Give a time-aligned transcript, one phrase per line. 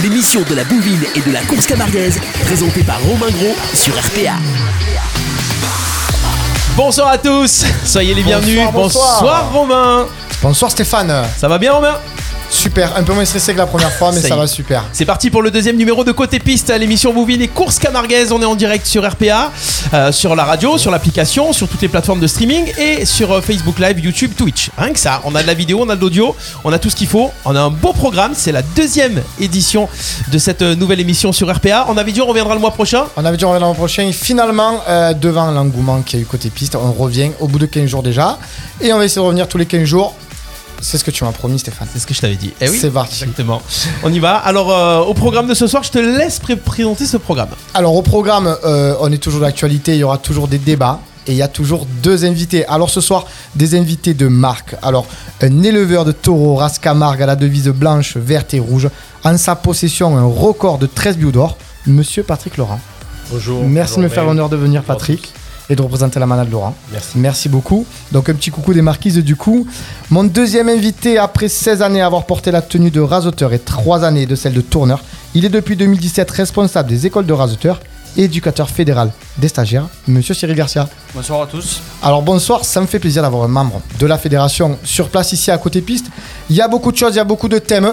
[0.00, 4.36] L'émission de la bouvine et de la course camarguaise, présentée par Romain Gros sur RPA.
[6.76, 8.60] Bonsoir à tous, soyez les bienvenus.
[8.72, 9.52] Bonsoir, bonsoir.
[9.52, 10.06] Romain.
[10.40, 11.24] Bonsoir Stéphane.
[11.36, 11.98] Ça va bien Romain?
[12.54, 14.84] Super, un peu moins stressé que la première fois, mais Ça va super.
[14.92, 18.30] C'est parti pour le deuxième numéro de Côté Piste, l'émission Bouvine et Course Camarguaise.
[18.30, 19.50] On est en direct sur RPA,
[19.92, 23.40] euh, sur la radio, sur l'application, sur toutes les plateformes de streaming et sur euh,
[23.40, 24.70] Facebook Live, YouTube, Twitch.
[24.78, 26.90] Rien que ça, on a de la vidéo, on a de l'audio, on a tout
[26.90, 27.32] ce qu'il faut.
[27.44, 29.88] On a un beau programme, c'est la deuxième édition
[30.30, 31.86] de cette euh, nouvelle émission sur RPA.
[31.88, 33.06] On avait dit on reviendra le mois prochain.
[33.16, 34.04] On avait dit on reviendra l'an prochain.
[34.04, 37.58] Et finalement, euh, devant l'engouement qu'il y a eu côté piste, on revient au bout
[37.58, 38.38] de 15 jours déjà.
[38.80, 40.14] Et on va essayer de revenir tous les 15 jours.
[40.84, 41.88] C'est ce que tu m'as promis, Stéphane.
[41.92, 42.52] C'est ce que je t'avais dit.
[42.60, 43.22] Eh oui, C'est parti.
[43.22, 43.62] Exactement.
[44.02, 44.36] On y va.
[44.36, 47.48] Alors, euh, au programme de ce soir, je te laisse pré- présenter ce programme.
[47.72, 49.92] Alors, au programme, euh, on est toujours d'actualité.
[49.94, 51.00] Il y aura toujours des débats.
[51.26, 52.66] Et il y a toujours deux invités.
[52.66, 54.76] Alors ce soir, des invités de marque.
[54.82, 55.06] Alors,
[55.40, 58.90] un éleveur de taureaux, race Camargue à la devise blanche, verte et rouge.
[59.24, 61.56] En sa possession, un record de 13 buts d'or.
[61.86, 62.78] Monsieur Patrick Laurent.
[63.30, 63.64] Bonjour.
[63.64, 65.32] Merci de me faire l'honneur de venir, Patrick,
[65.70, 66.74] et de représenter la manade Laurent.
[66.92, 67.12] Merci.
[67.16, 67.86] Merci beaucoup.
[68.12, 69.66] Donc un petit coucou des marquises du coup.
[70.10, 74.04] Mon deuxième invité, après 16 années à avoir porté la tenue de raseteur et 3
[74.04, 75.02] années de celle de tourneur,
[75.34, 77.80] il est depuis 2017 responsable des écoles de raseteurs
[78.16, 80.88] et éducateur fédéral des stagiaires, Monsieur Cyril Garcia.
[81.14, 81.80] Bonsoir à tous.
[82.00, 85.50] Alors bonsoir, ça me fait plaisir d'avoir un membre de la fédération sur place ici
[85.50, 86.06] à côté piste.
[86.48, 87.92] Il y a beaucoup de choses, il y a beaucoup de thèmes.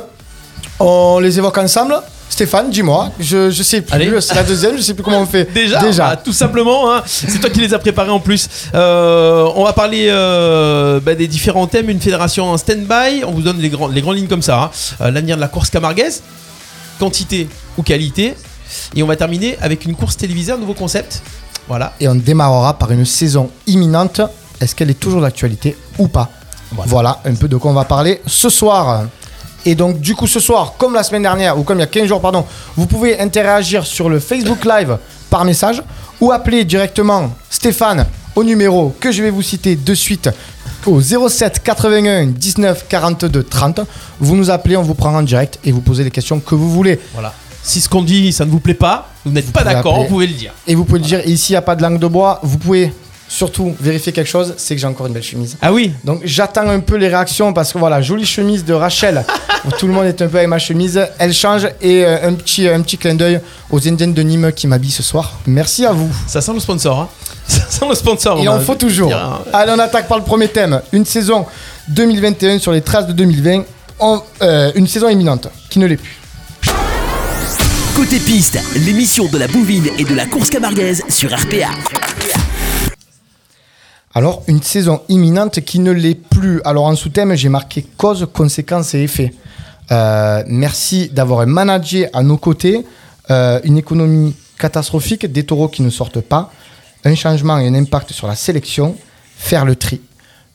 [0.79, 1.95] On les évoque ensemble.
[2.31, 4.21] Stéphane, dis-moi, je, je sais plus, Allez.
[4.21, 5.51] c'est la deuxième, je sais plus comment on fait.
[5.53, 6.07] Déjà, Déjà.
[6.11, 8.47] bah, tout simplement, hein, c'est toi qui les as préparés en plus.
[8.73, 13.41] Euh, on va parler euh, bah, des différents thèmes, une fédération en stand-by, on vous
[13.41, 14.61] donne les, grands- les grandes lignes comme ça.
[14.63, 14.71] hein.
[15.01, 16.23] Euh, L'avenir de la course camarguaise,
[16.99, 18.33] quantité ou qualité.
[18.95, 21.21] Et on va terminer avec une course télévisée, un nouveau concept.
[21.67, 21.93] Voilà.
[21.99, 24.21] et on démarrera par une saison imminente.
[24.61, 26.29] Est-ce qu'elle est toujours d'actualité ou pas?
[26.71, 27.19] Voilà.
[27.25, 29.03] un peu de quoi on va parler ce soir.
[29.65, 31.87] Et donc du coup ce soir, comme la semaine dernière, ou comme il y a
[31.87, 32.45] 15 jours, pardon,
[32.75, 34.97] vous pouvez interagir sur le Facebook Live
[35.29, 35.83] par message
[36.19, 38.05] ou appeler directement Stéphane
[38.35, 40.29] au numéro que je vais vous citer de suite
[40.85, 43.81] au 07 81 19 42 30.
[44.19, 46.69] Vous nous appelez, on vous prend en direct et vous posez les questions que vous
[46.69, 46.99] voulez.
[47.13, 47.33] voilà.
[47.63, 50.25] Si ce qu'on dit, ça ne vous plaît pas, vous n'êtes pas d'accord, vous pouvez
[50.25, 50.51] le dire.
[50.65, 52.39] Et vous pouvez le dire, et ici il n'y a pas de langue de bois,
[52.41, 52.91] vous pouvez
[53.31, 55.55] surtout vérifier quelque chose, c'est que j'ai encore une belle chemise.
[55.61, 59.23] Ah oui Donc j'attends un peu les réactions parce que voilà, jolie chemise de Rachel.
[59.79, 60.99] tout le monde est un peu avec ma chemise.
[61.17, 64.67] Elle change et euh, un, petit, un petit clin d'œil aux Indiennes de Nîmes qui
[64.67, 65.39] m'habillent ce soir.
[65.47, 66.09] Merci à vous.
[66.27, 66.99] Ça sent le sponsor.
[66.99, 67.09] Hein.
[67.47, 68.37] Ça sent le sponsor.
[68.41, 69.13] Il on en faut toujours.
[69.13, 69.39] hein.
[69.53, 70.81] Allez, on attaque par le premier thème.
[70.91, 71.45] Une saison
[71.87, 73.63] 2021 sur les traces de 2020.
[73.99, 76.17] En- euh, une saison imminente qui ne l'est plus.
[77.95, 81.69] Côté piste, l'émission de la bouvine et de la course camarguaise sur RPA.
[84.13, 86.61] Alors, une saison imminente qui ne l'est plus.
[86.65, 89.33] Alors, en sous-thème, j'ai marqué cause, conséquences et effets.
[89.91, 92.85] Euh, merci d'avoir un manager à nos côtés,
[93.29, 96.51] euh, une économie catastrophique, des taureaux qui ne sortent pas,
[97.05, 98.97] un changement et un impact sur la sélection,
[99.37, 100.01] faire le tri.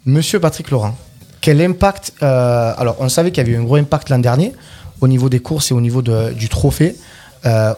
[0.04, 0.94] Monsieur Patrick Laurent,
[1.40, 4.52] quel impact euh, Alors, on savait qu'il y avait eu un gros impact l'an dernier
[5.00, 6.96] au niveau des courses et au niveau du trophée.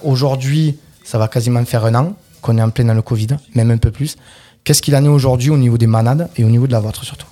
[0.02, 3.70] Aujourd'hui, ça va quasiment faire un an qu'on est en plein dans le Covid, même
[3.70, 4.16] un peu plus.
[4.68, 7.02] Qu'est-ce qu'il en est aujourd'hui au niveau des manades et au niveau de la vôtre
[7.02, 7.26] surtout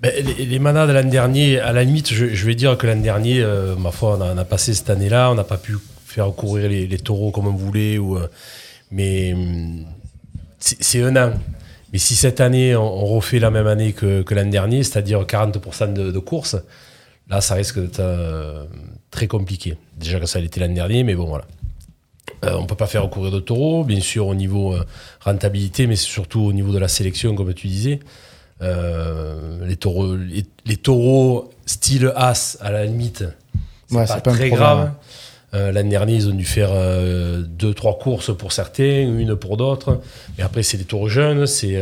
[0.00, 3.76] Ben, les, manades l'an dernier, à la limite, je, vais dire que l'an dernier, euh,
[3.76, 5.76] ma foi, on a, passé cette année-là, on n'a pas pu
[6.06, 8.28] faire courir les, taureaux comme on voulait, ou, euh,
[8.90, 9.84] mais hum,
[10.58, 11.34] c'est un an.
[11.92, 15.20] Mais si cette année, on, on refait la même année que, que l'an dernier, c'est-à-dire
[15.20, 16.56] 40% de, de courses,
[17.28, 18.64] là, ça risque d'être euh,
[19.10, 19.76] très compliqué.
[19.98, 21.44] Déjà que ça l'était l'an dernier, mais bon, voilà.
[22.44, 24.84] Euh, on ne peut pas faire courir de taureaux, bien sûr au niveau euh,
[25.20, 28.00] rentabilité, mais surtout au niveau de la sélection, comme tu disais.
[28.62, 33.24] Euh, les, taureaux, les, les taureaux style As, à la limite,
[33.88, 34.92] c'est Ouais, pas c'est pas très grave.
[35.52, 39.56] Euh, L'année dernière, ils ont dû faire euh, deux, trois courses pour certains, une pour
[39.56, 40.00] d'autres.
[40.36, 41.80] Mais après, c'est des taureaux jeunes, c'est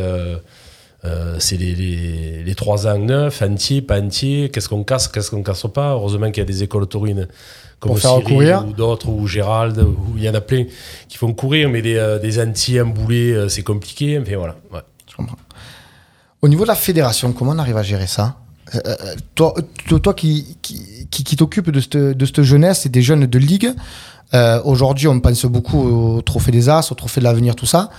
[1.39, 4.49] c'est les, les, les 3 ans neufs, entiers, pas entiers.
[4.49, 5.91] Qu'est-ce qu'on casse, qu'est-ce qu'on casse pas?
[5.91, 7.27] Heureusement qu'il y a des écoles taurines
[7.83, 8.65] comme Pour faire Cyril courir.
[8.65, 10.63] ou d'autres, ou Gérald, ou il y en a plein
[11.09, 14.17] qui font courir, mais des, euh, des entiers emboulés, euh, c'est compliqué.
[14.17, 14.55] Enfin voilà.
[14.71, 14.79] Ouais.
[15.11, 15.35] Je comprends.
[16.41, 18.37] Au niveau de la fédération, comment on arrive à gérer ça?
[18.73, 19.53] Euh, euh, toi,
[19.87, 23.25] toi, toi qui, qui, qui, qui t'occupes de cette, de cette jeunesse et des jeunes
[23.25, 23.69] de ligue,
[24.33, 25.79] euh, aujourd'hui on pense beaucoup
[26.17, 27.89] au trophée des As, au trophée de l'avenir, tout ça.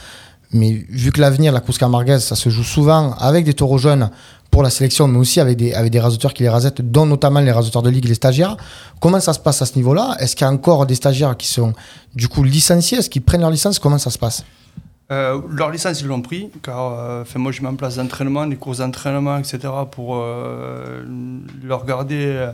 [0.53, 4.11] Mais vu que l'avenir, la course camarguaise, ça se joue souvent avec des taureaux jeunes
[4.51, 7.41] pour la sélection, mais aussi avec des, avec des raseteurs qui les rasettent, dont notamment
[7.41, 8.57] les raseteurs de ligue, les stagiaires.
[9.01, 10.17] Comment ça se passe à ce niveau-là?
[10.21, 11.73] Est-ce qu'il y a encore des stagiaires qui sont
[12.15, 12.99] du coup licenciés?
[12.99, 13.81] Est-ce qu'ils prennent leur licence?
[13.81, 14.45] Comment ça se passe?
[15.11, 18.57] Euh, leur licence, ils l'ont pris, car euh, moi, je mets en place d'entraînement, des
[18.57, 19.59] courses d'entraînement, etc.,
[19.91, 21.03] pour euh,
[21.63, 22.53] leur garder euh,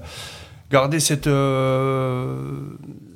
[0.71, 2.35] garder cette, euh,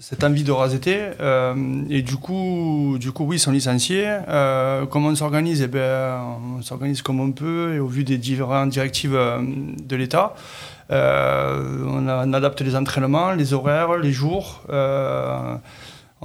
[0.00, 0.98] cette envie de raseter.
[1.20, 1.54] Euh,
[1.88, 4.06] et du coup, du coup, oui, ils sont licenciés.
[4.28, 5.62] Euh, comment on s'organise?
[5.62, 6.20] Eh ben,
[6.58, 10.34] On s'organise comme on peut et au vu des différentes directives de l'État.
[10.90, 14.62] On, adapte les entraînements, les horaires, les jours.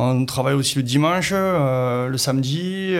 [0.01, 2.95] On travaille aussi le dimanche, le samedi.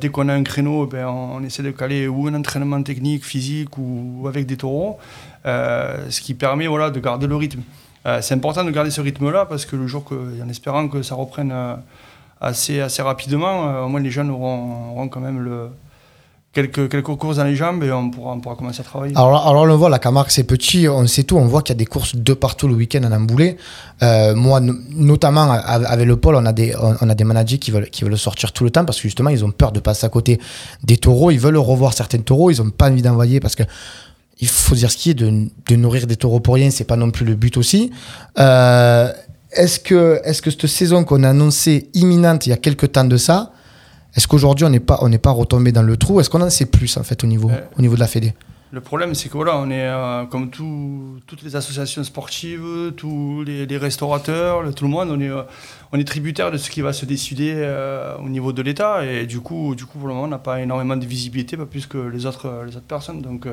[0.00, 3.24] Dès qu'on a un créneau, ben, on, on essaie de caler ou un entraînement technique,
[3.24, 4.98] physique ou avec des taureaux.
[5.46, 7.60] Euh, ce qui permet voilà, de garder le rythme.
[8.04, 10.14] Euh, c'est important de garder ce rythme-là parce que le jour que,
[10.44, 11.74] en espérant que ça reprenne euh,
[12.40, 15.68] assez, assez rapidement, au moins les jeunes auront, quand même le,
[16.52, 19.16] quelques, quelques courses dans les jambes et on pourra, on pourra commencer à travailler.
[19.16, 21.76] Alors, alors on voit, la Camargue c'est petit, on sait tout, on voit qu'il y
[21.76, 23.56] a des courses de partout le week-end en Amboulé.
[24.02, 27.70] Euh, moi, no- notamment avec le pôle, on a des, on a des managers qui
[27.70, 30.06] veulent, qui veulent sortir tout le temps parce que justement ils ont peur de passer
[30.06, 30.40] à côté
[30.82, 33.62] des taureaux, ils veulent revoir certains taureaux, ils ont pas envie d'envoyer parce que
[34.40, 36.96] il faut dire ce qui est de, de nourrir des taureaux pour rien, c'est pas
[36.96, 37.90] non plus le but aussi.
[38.38, 39.10] Euh,
[39.52, 43.04] est-ce que, est-ce que cette saison qu'on a annoncée imminente il y a quelques temps
[43.04, 43.52] de ça,
[44.14, 46.20] est-ce qu'aujourd'hui on n'est pas, on n'est pas retombé dans le trou?
[46.20, 48.34] Est-ce qu'on en sait plus en fait au niveau, Euh, au niveau de la Fédé?
[48.72, 53.42] Le problème, c'est que voilà, on est euh, comme tout- toutes les associations sportives, tous
[53.46, 55.30] les, les restaurateurs, le- tout le monde, on est,
[55.92, 57.54] on est tributaire de ce qui va se décider
[58.22, 59.04] au niveau de l'État.
[59.06, 61.64] Et du coup, du coup, pour le moment, on n'a pas énormément de visibilité, pas
[61.64, 63.22] plus que les autres, les autres personnes.
[63.22, 63.46] Donc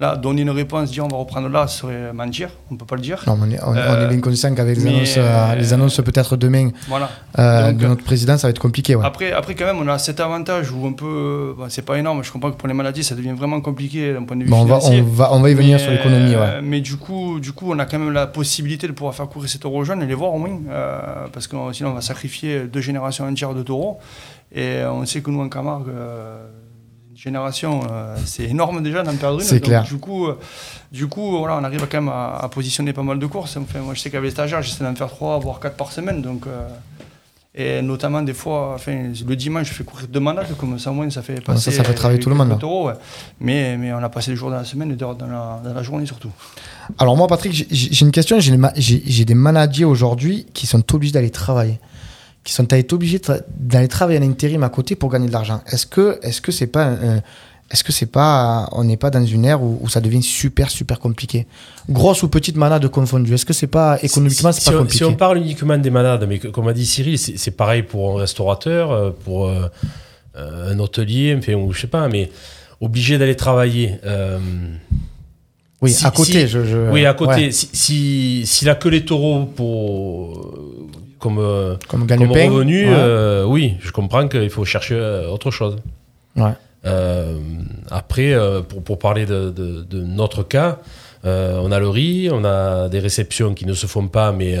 [0.00, 2.48] là, donner une réponse, dire on va reprendre là, ce serait mentir.
[2.70, 3.22] On ne peut pas le dire.
[3.26, 5.54] Non, mais on est, on, Euh, on est bien conscient qu'avec les annonces, euh, euh,
[5.56, 7.10] les annonces peut-être demain Voilà.
[7.38, 8.94] euh, Donc, de notre président, ça va être compliqué.
[8.96, 9.04] Ouais.
[9.04, 11.54] Après, après, quand même, on a cet avantage où on peut.
[11.56, 14.24] bon, c'est pas énorme, je comprends que pour les maladies, ça devient vraiment compliqué d'un
[14.24, 15.02] point de vue Bon, on, va, financier.
[15.02, 16.34] on, va, on va y venir Mais, sur l'économie.
[16.34, 16.40] Ouais.
[16.40, 19.28] euh, Mais du coup, du coup, on a quand même la possibilité de pouvoir faire
[19.28, 20.58] courir ces taureaux jeunes et les voir au moins.
[20.70, 23.98] euh, parce que euh, sinon, on va sacrifier deux générations entières de taureaux.
[24.52, 26.46] Et euh, on sait que nous, en Camargue, euh,
[27.20, 29.44] génération, euh, c'est énorme déjà d'en perdre une.
[29.46, 29.84] C'est clair.
[29.84, 30.38] Du coup, euh,
[30.90, 33.56] du coup voilà, on arrive quand même à, à positionner pas mal de courses.
[33.56, 36.22] Enfin, moi, je sais qu'avec les stagiaires, j'essaie d'en faire trois, voire quatre par semaine.
[36.22, 36.46] Donc.
[36.46, 36.66] euh,
[37.52, 40.94] et notamment des fois, enfin, le dimanche, je fais courir deux manades, comme ça au
[40.94, 41.72] moins ça fait passer.
[41.72, 42.92] ça fait travailler tout le monde, ouais.
[43.40, 45.82] mais, mais on a passé le jour dans la semaine et dans la, dans la
[45.82, 46.30] journée surtout.
[46.96, 48.38] Alors, moi, Patrick, j'ai- une question.
[48.38, 51.80] Des j'ai des managers aujourd'hui qui sont obligés d'aller travailler.
[52.42, 55.60] Qui sont obligés de tra- d'aller travailler en intérim à côté pour gagner de l'argent.
[55.70, 56.94] Est-ce que est-ce que c'est pas.
[57.70, 58.66] est-ce que c'est pas.
[58.72, 61.46] On n'est pas dans une ère où, où ça devient super, super compliqué?
[61.90, 63.34] Grosse ou petite manade confondue.
[63.34, 63.98] Est-ce que c'est pas.
[64.02, 64.96] Économiquement, c'est si, pas on, compliqué?
[64.98, 68.16] si on parle uniquement des malades, mais que- comme a dit Cyril, c'est pareil pour
[68.18, 69.68] un restaurateur, euh, pour euh,
[70.36, 72.30] euh, un hôtelier, enfin, ou je sais pas, mais
[72.80, 73.96] obligé d'aller travailler.
[74.06, 74.38] euh,
[75.82, 76.32] Oui, si- à côté.
[76.32, 77.32] si- je, je- oui, à côté.
[77.46, 80.54] ouais, Si- Si s'il a que les taureaux pour
[81.20, 82.06] comme euh, comme
[82.48, 82.94] revenu, Ouais.
[82.96, 85.76] euh, oui, je comprends qu'il faut chercher euh, autre chose.
[86.36, 86.52] Ouais.
[87.90, 88.34] Après,
[88.68, 90.78] pour, pour parler de, de- de notre cas,
[91.24, 94.56] on a le riz, on a des réceptions qui ne se font pas, mais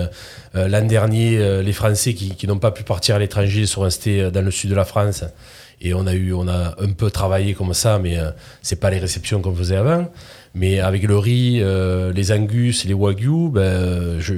[0.54, 4.42] l'an dernier, les Français qui, qui n'ont pas pu partir à l'étranger sont restés dans
[4.44, 5.24] le sud de la France.
[5.82, 8.30] Et on a eu, on a un peu travaillé comme ça, mais euh,
[8.60, 10.08] c'est pas les réceptions qu'on faisait avant.
[10.54, 14.34] Mais avec le riz, euh, les angus, les wagyu, ben, je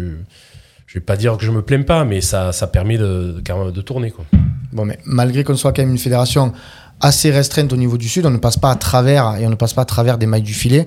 [0.92, 3.70] je vais pas dire que je me plains pas, mais ça, ça permet de, de,
[3.70, 4.10] de tourner.
[4.10, 4.26] Quoi.
[4.74, 6.52] Bon, mais malgré qu'on soit quand même une fédération
[7.00, 9.54] assez restreinte au niveau du Sud, on ne passe pas à travers et on ne
[9.54, 10.84] passe pas à travers des mailles du filet.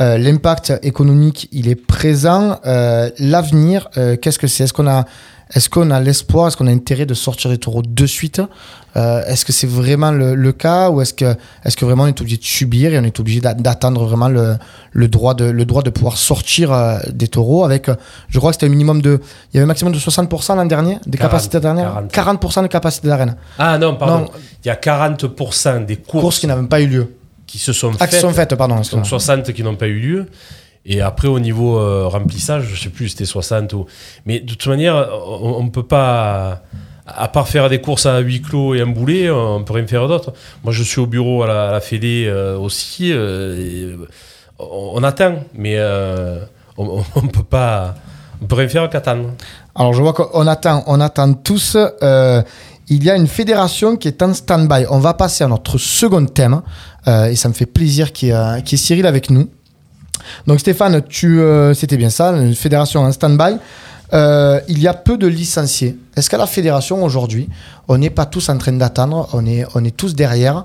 [0.00, 2.60] Euh, L'impact économique, il est présent.
[2.66, 4.64] Euh, L'avenir, euh, qu'est-ce que c'est?
[4.64, 5.06] Est-ce qu'on a,
[5.54, 8.40] est-ce qu'on a l'espoir Est-ce qu'on a intérêt de sortir des taureaux de suite
[8.96, 12.06] Euh, Est-ce que c'est vraiment le, le cas ou est-ce que, est-ce que vraiment on
[12.08, 14.56] est obligé de subir et on est obligé d'a- d'attendre vraiment le,
[14.92, 17.94] le droit de, le droit de pouvoir sortir euh, des taureaux avec, euh,
[18.28, 19.20] je crois que c'était un minimum de,
[19.52, 22.42] il y avait un maximum de 60% l'an dernier des 40, capacités dernières, 40.
[22.42, 23.36] 40% de capacité d'arène.
[23.58, 24.18] Ah non, pardon.
[24.24, 24.30] Non.
[24.64, 27.14] Il y a 40% des courses, courses qui n'avaient pas eu lieu.
[27.46, 28.20] qui se sont Ah, qui faites.
[28.22, 28.74] sont faites, pardon.
[28.74, 29.04] Donc excuse-moi.
[29.08, 30.26] 60 qui n'ont pas eu lieu.
[30.90, 33.84] Et après, au niveau euh, remplissage, je sais plus, c'était 60 ou.
[34.24, 36.62] Mais de toute manière, on ne peut pas.
[37.06, 40.08] À part faire des courses à huis clos et un boulet, on peut rien faire
[40.08, 40.34] d'autre.
[40.62, 43.12] Moi, je suis au bureau à la, Fédé euh, aussi.
[43.12, 43.96] euh,
[44.58, 45.78] on, on attend, mais
[46.76, 47.94] on ne peut pas.
[48.42, 49.30] On peut rien faire qu'attendre.
[49.74, 51.76] Alors, je vois qu'on attend, on attend tous.
[52.90, 54.86] il y a une fédération qui est en stand-by.
[54.90, 56.62] On va passer à notre second thème.
[57.06, 59.48] et ça me fait plaisir qu'il y ait Cyril avec nous.
[60.46, 63.56] Donc, Stéphane, euh, c'était bien ça, une fédération en stand-by.
[64.14, 65.98] Euh, il y a peu de licenciés.
[66.16, 67.48] Est-ce qu'à la fédération aujourd'hui,
[67.88, 70.64] on n'est pas tous en train d'attendre, on est, tous derrière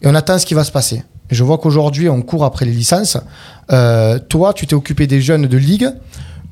[0.00, 1.02] et on attend ce qui va se passer?
[1.30, 3.18] Je vois qu'aujourd'hui, on court après les licences.
[3.70, 5.90] Euh, toi, tu t'es occupé des jeunes de ligue.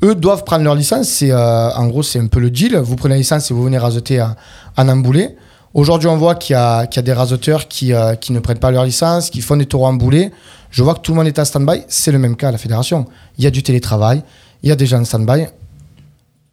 [0.05, 1.23] Eux doivent prendre leur licence.
[1.23, 2.77] En gros, c'est un peu le deal.
[2.77, 4.37] Vous prenez la licence et vous venez raseter à,
[4.77, 5.35] en emboulé.
[5.73, 9.43] Aujourd'hui, on voit qu'il y a, des raseteurs qui, ne prennent pas leur licence, qui
[9.43, 10.31] font des taureaux emboulés.
[10.77, 11.85] Je vois que tout le monde est en stand-by.
[11.89, 13.07] C'est le même cas à la fédération.
[13.39, 14.23] Il y a du télétravail,
[14.63, 15.47] il y a des gens en stand-by.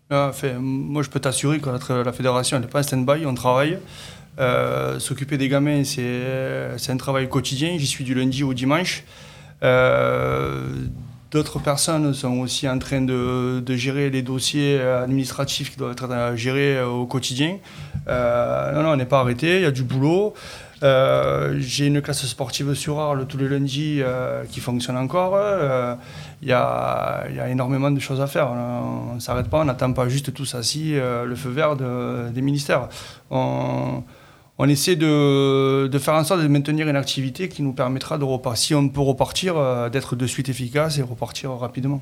[0.10, 3.80] Ah, moi, je peux t'assurer que la, fédération n'est pas en stand-by, on travaille.
[4.40, 7.76] Euh, S'occuper des gamins, c'est un travail quotidien.
[7.78, 9.04] J'y suis du lundi au dimanche.
[9.62, 10.70] Euh,
[11.32, 16.82] D'autres personnes sont aussi en train de, gérer les dossiers administratifs qui doivent être gérés
[16.82, 17.58] au quotidien.
[18.08, 20.34] Euh, non, non, on n'est pas arrêté, il y a du boulot.
[20.84, 25.34] Euh, J'ai une classe sportive sur Arles tous les lundis euh, qui fonctionne encore.
[25.36, 25.96] Euh,
[26.42, 28.52] il y, a, y, a, énormément de choses à faire.
[28.52, 32.30] On ne s'arrête pas, on n'attend pas juste tous assis euh, le feu vert de,
[32.30, 32.90] des ministères.
[33.32, 34.04] On,
[34.68, 38.64] essaie de, de, faire en sorte de maintenir une activité qui nous permettra de repartir,
[38.64, 42.02] si on peut repartir, euh, d'être de suite efficace et repartir rapidement.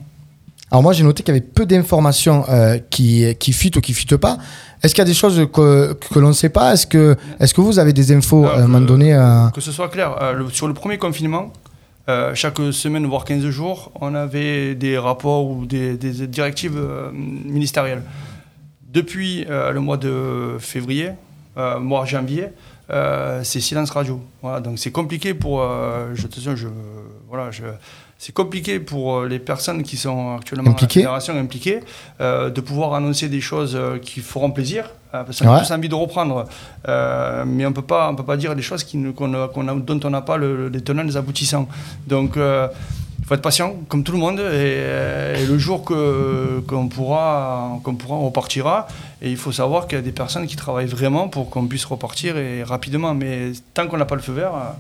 [0.72, 3.94] Alors moi j'ai noté qu'il y avait peu d'informations euh, qui, qui fuitent ou qui
[3.94, 4.38] fuitent pas.
[4.82, 6.74] Est-ce qu'il y a des choses que, que l'on ne sait pas?
[6.74, 9.50] Est-ce que, est que vous avez des infos à un moment donné euh...
[9.50, 11.54] Que ce soit clair, le, sur le premier confinement,
[12.34, 16.82] chaque semaine, voire 15 jours, on avait des rapports ou des, des directives
[17.14, 18.02] ministérielles.
[18.92, 21.12] Depuis le mois de février,
[21.58, 22.48] euh, mois janvier,
[22.92, 24.22] euh, c'est silence radio.
[24.42, 26.68] Voilà, donc c'est compliqué pour, euh, je te dis, je,
[27.28, 27.64] voilà, je,
[28.24, 31.02] c'est compliqué pour les personnes qui sont actuellement Impliqué.
[31.02, 31.80] dans la fédération impliquées
[32.20, 34.92] de pouvoir annoncer des choses qui feront plaisir.
[35.12, 35.56] parce qu'on ouais.
[35.56, 36.46] a tous envie de reprendre,
[36.88, 40.38] mais on on peut pas dire des choses qui, qu'on a, dont on n'a pas
[40.38, 41.68] le, les tenants, les aboutissants.
[42.06, 47.80] Donc il faut être patient, comme tout le monde, et, et le jour qu'on pourra,
[47.84, 48.88] qu'on pourra, on repartira.
[49.24, 51.86] Et il faut savoir qu'il y a des personnes qui travaillent vraiment pour qu'on puisse
[51.86, 53.16] repartir et rapidement.
[53.16, 54.72] Mais tant qu'on n'a pas le feu vert, euh,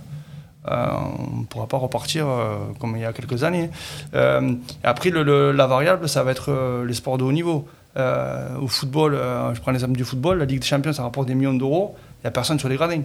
[0.66, 3.70] on ne pourra pas repartir euh, comme il y a quelques années.
[4.14, 4.54] Euh,
[4.84, 7.68] après, le, le, la variable, ça va être euh, les sports de haut niveau.
[7.98, 9.18] Euh, au football,
[9.54, 11.96] je prends l'exemple du football, la Ligue des Champions, ça rapporte des millions d'euros.
[12.20, 13.02] Il n'y a personne sur les gradins.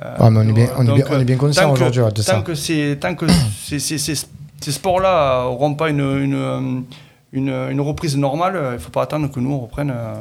[0.00, 2.22] Ouais, mais on, est bien, on, donc, est bien, on est bien conscient aujourd'hui de
[2.22, 2.34] ça.
[2.34, 3.26] Tant que, c'est, tant que
[3.64, 4.14] c'est, c'est, c'est,
[4.60, 6.84] ces sports-là n'auront pas une, une,
[7.32, 10.14] une, une, reprise normale, il ne faut pas attendre que nous, on reprenne euh,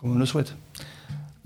[0.00, 0.54] comme on le souhaite.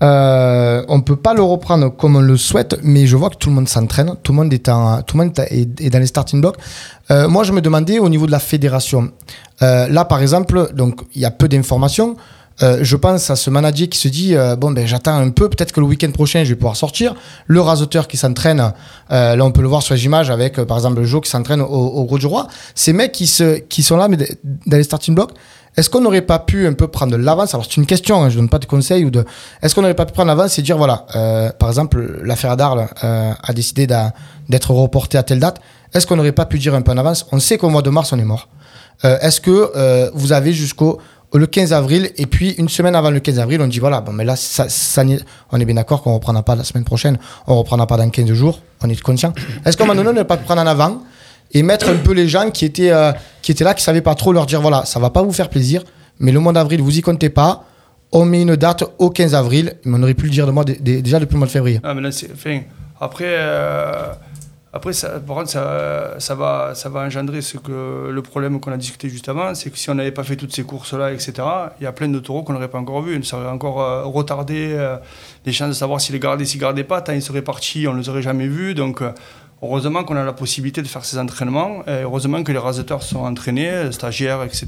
[0.02, 3.48] Euh, on peut pas le reprendre comme on le souhaite, mais je vois que tout
[3.48, 6.40] le monde s'entraîne, tout le monde est, en, tout le monde est, dans les starting
[6.40, 6.56] blocks.
[7.10, 9.10] Euh, moi, je me demandais au niveau de la fédération.
[9.62, 12.16] Euh, là, par exemple, donc il y a peu d'informations.
[12.62, 15.50] Euh, je pense à ce manager qui se dit euh, bon ben j'attends un peu
[15.50, 17.14] peut-être que le week-end prochain je vais pouvoir sortir
[17.46, 18.72] le rasoteur qui s'entraîne
[19.12, 21.28] euh, là on peut le voir sur les images avec par exemple le Joe qui
[21.28, 24.76] s'entraîne au, au Gros du Roi ces mecs qui se qui sont là mais dans
[24.78, 25.32] les starting blocks
[25.76, 27.54] est-ce qu'on n'aurait pas pu un peu prendre l'avance?
[27.54, 29.24] Alors c'est une question hein, je donne pas de conseils ou de
[29.62, 31.06] est-ce qu'on n'aurait pas pu prendre l'avance et dire voilà
[31.58, 35.60] par exemple l'affaire d'Arles a décidé d'être reportée à telle date.
[35.94, 37.26] Est-ce qu'on n'aurait pas pu dire un peu en avance?
[37.32, 38.48] On sait qu'au mois de mars on est mort.
[39.02, 40.98] Est-ce que vous avez jusqu'au
[41.34, 44.12] le 15 avril et puis une semaine avant le 15 avril on dit voilà bon
[44.12, 44.66] mais là ça,
[45.52, 47.18] on est bien d'accord qu'on reprendra pas la semaine prochaine.
[47.46, 48.60] On reprendra pas dans 15 jours.
[48.82, 49.32] On est conscient.
[49.64, 51.02] Est-ce qu'à un moment donné on ne pas prendre en avant
[51.52, 53.12] et mettre un peu les gens qui étaient euh,
[53.42, 55.48] qui étaient là qui savaient pas trop leur dire voilà ça va pas vous faire
[55.48, 55.82] plaisir
[56.18, 57.64] mais le mois d'avril vous y comptez pas
[58.12, 60.64] on met une date au 15 avril mais on aurait pu le dire de moi
[60.64, 61.94] déjà depuis le mois de février ah,
[63.00, 64.12] après euh
[64.76, 65.20] après, ça,
[66.18, 69.70] ça, va, ça va engendrer ce que, le problème qu'on a discuté juste avant, c'est
[69.70, 71.32] que si on n'avait pas fait toutes ces courses-là, etc.,
[71.80, 73.24] il y a plein de taureaux qu'on n'aurait pas encore vus.
[73.24, 74.98] Ça aurait encore euh, retardé euh,
[75.46, 77.00] les chances de savoir s'ils les gardaient, s'ils ne gardaient pas.
[77.00, 78.74] Tant ils seraient partis, on ne les aurait jamais vus.
[78.74, 79.12] Donc, euh,
[79.62, 81.82] heureusement qu'on a la possibilité de faire ces entraînements.
[81.86, 84.66] Et heureusement que les raseteurs sont entraînés, stagiaires, etc.,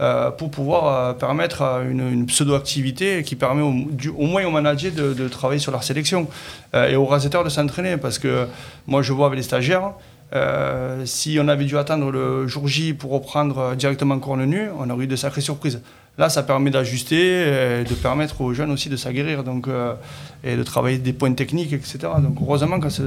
[0.00, 4.50] euh, pour pouvoir euh, permettre une, une pseudo-activité qui permet au, du, au, moins aux
[4.50, 6.28] managers de, travailler sur leur sélection
[6.74, 7.96] euh, et aux raseteurs de s'entraîner.
[7.96, 8.46] Parce que
[8.86, 9.92] moi, je vois avec les stagiaires,
[10.34, 14.90] euh, si on avait dû attendre le jour J pour reprendre directement corne nu, on
[14.90, 15.80] aurait eu de sacrées surprises.
[16.18, 19.94] Là, ça permet d'ajuster et de permettre aux jeunes aussi de s'aguerrir euh,
[20.42, 21.98] et de travailler des points techniques, etc.
[22.18, 23.04] Donc, heureusement que ce,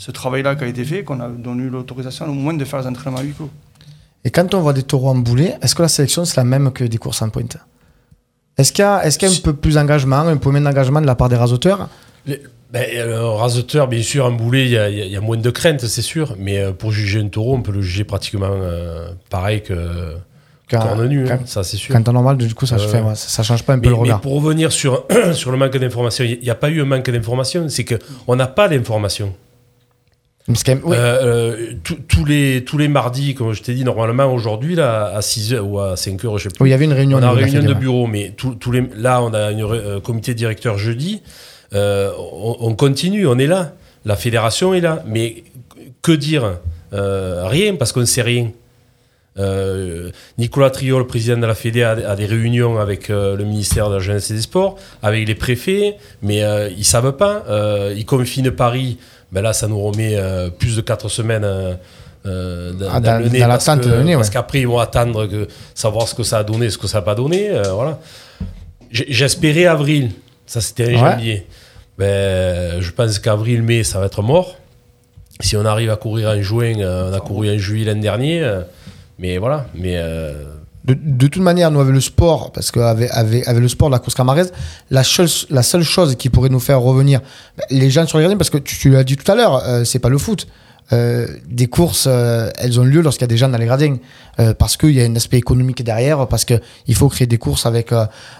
[0.00, 2.86] ce, travail-là qui a été fait, qu'on a donné l'autorisation au moins de faire les
[2.86, 3.50] entraînements à huis clos.
[4.24, 6.72] Et quand on voit des taureaux en boulet, est-ce que la sélection c'est la même
[6.72, 7.56] que des courses en pointe?
[8.58, 10.60] Est-ce qu'il y, a, est qu y a un peu plus d'engagement, un peu moins
[10.60, 11.88] d'engagement de la part des rasoteurs?
[12.26, 12.42] Les...
[12.72, 15.80] Ben, le raseteur, bien sûr, en boulet, il y, y, y, a moins de crainte,
[15.80, 16.36] c'est sûr.
[16.38, 20.14] Mais euh, pour juger un taureau, on peut le juger pratiquement euh, pareil que
[20.70, 21.92] corne nu, hein, ça c'est sûr.
[21.92, 23.88] Quand en normal, du coup, ça, euh, fait, ouais, ça, change pas un peu mais,
[23.88, 24.18] le regard.
[24.18, 27.10] Mais pour revenir sur, sur le manque d'information, il n'y a pas eu un manque
[27.10, 29.34] d'information, c'est qu'on n'a pas d'information.
[30.84, 30.96] Oui.
[30.96, 31.72] euh,
[32.08, 35.78] tous les tous les mardis, comme je t'ai dit, normalement aujourd'hui là à 6h ou
[35.80, 36.62] à 5h, je sais plus.
[36.62, 37.18] Oui, il y avait une réunion.
[37.18, 40.34] On a une réunion de bureau, mais tous les là on a un euh, comité
[40.34, 41.22] directeur jeudi.
[41.72, 43.74] Euh, on, on, continue, on est là.
[44.04, 45.44] La fédération est là, mais
[46.02, 46.58] que dire
[46.92, 48.50] euh, Rien, parce qu'on ne sait rien.
[49.38, 53.44] Euh, Nicolas Trio, le président de la Fédé, a, a des réunions avec euh, le
[53.44, 57.16] ministère de la Jeunesse et des Sports, avec les préfets, mais euh, ils ne savent
[57.16, 57.44] pas.
[57.94, 58.98] ils confinent Paris,
[59.32, 60.16] ben là, ça nous remet
[60.58, 61.44] plus de 4 semaines
[62.26, 63.40] euh, dans, Ah, dans dans- le nez.
[63.40, 64.16] dans parce que- de nez, ouais.
[64.16, 66.98] Parce qu'après, ils vont attendre que, savoir ce que ça a donné, ce que ça
[66.98, 67.48] n'a pas donné.
[67.50, 67.98] euh, voilà.
[68.90, 70.10] J'espérais avril.
[70.46, 70.96] Ça, c'était Ouais.
[70.98, 71.46] janvier.
[71.96, 74.56] Ben, je pense qu'avril-mai, ça va être mort.
[75.40, 78.42] Si on arrive à courir en juin, euh, on a couru en juillet l'an dernier.
[78.42, 78.62] euh,
[79.18, 79.66] mais voilà.
[79.74, 80.32] Mais euh,
[80.84, 84.14] De, toute manière, nous, avec le sport, parce qu'avec avec, le sport de la course
[84.14, 84.52] camargaise,
[84.90, 87.20] la seule, la seule chose qui pourrait nous faire revenir,
[87.56, 89.84] ben, les gens sur les gradins, parce que tu, l'as dit tout à l'heure, euh,
[89.84, 90.46] c'est pas le foot.
[90.92, 93.96] Euh, des courses, euh, elles ont lieu lorsqu'il y a des gens dans les gradins,
[94.38, 97.66] Euh, parce qu'il y a un aspect économique derrière, parce qu'il faut créer des courses
[97.66, 97.90] avec,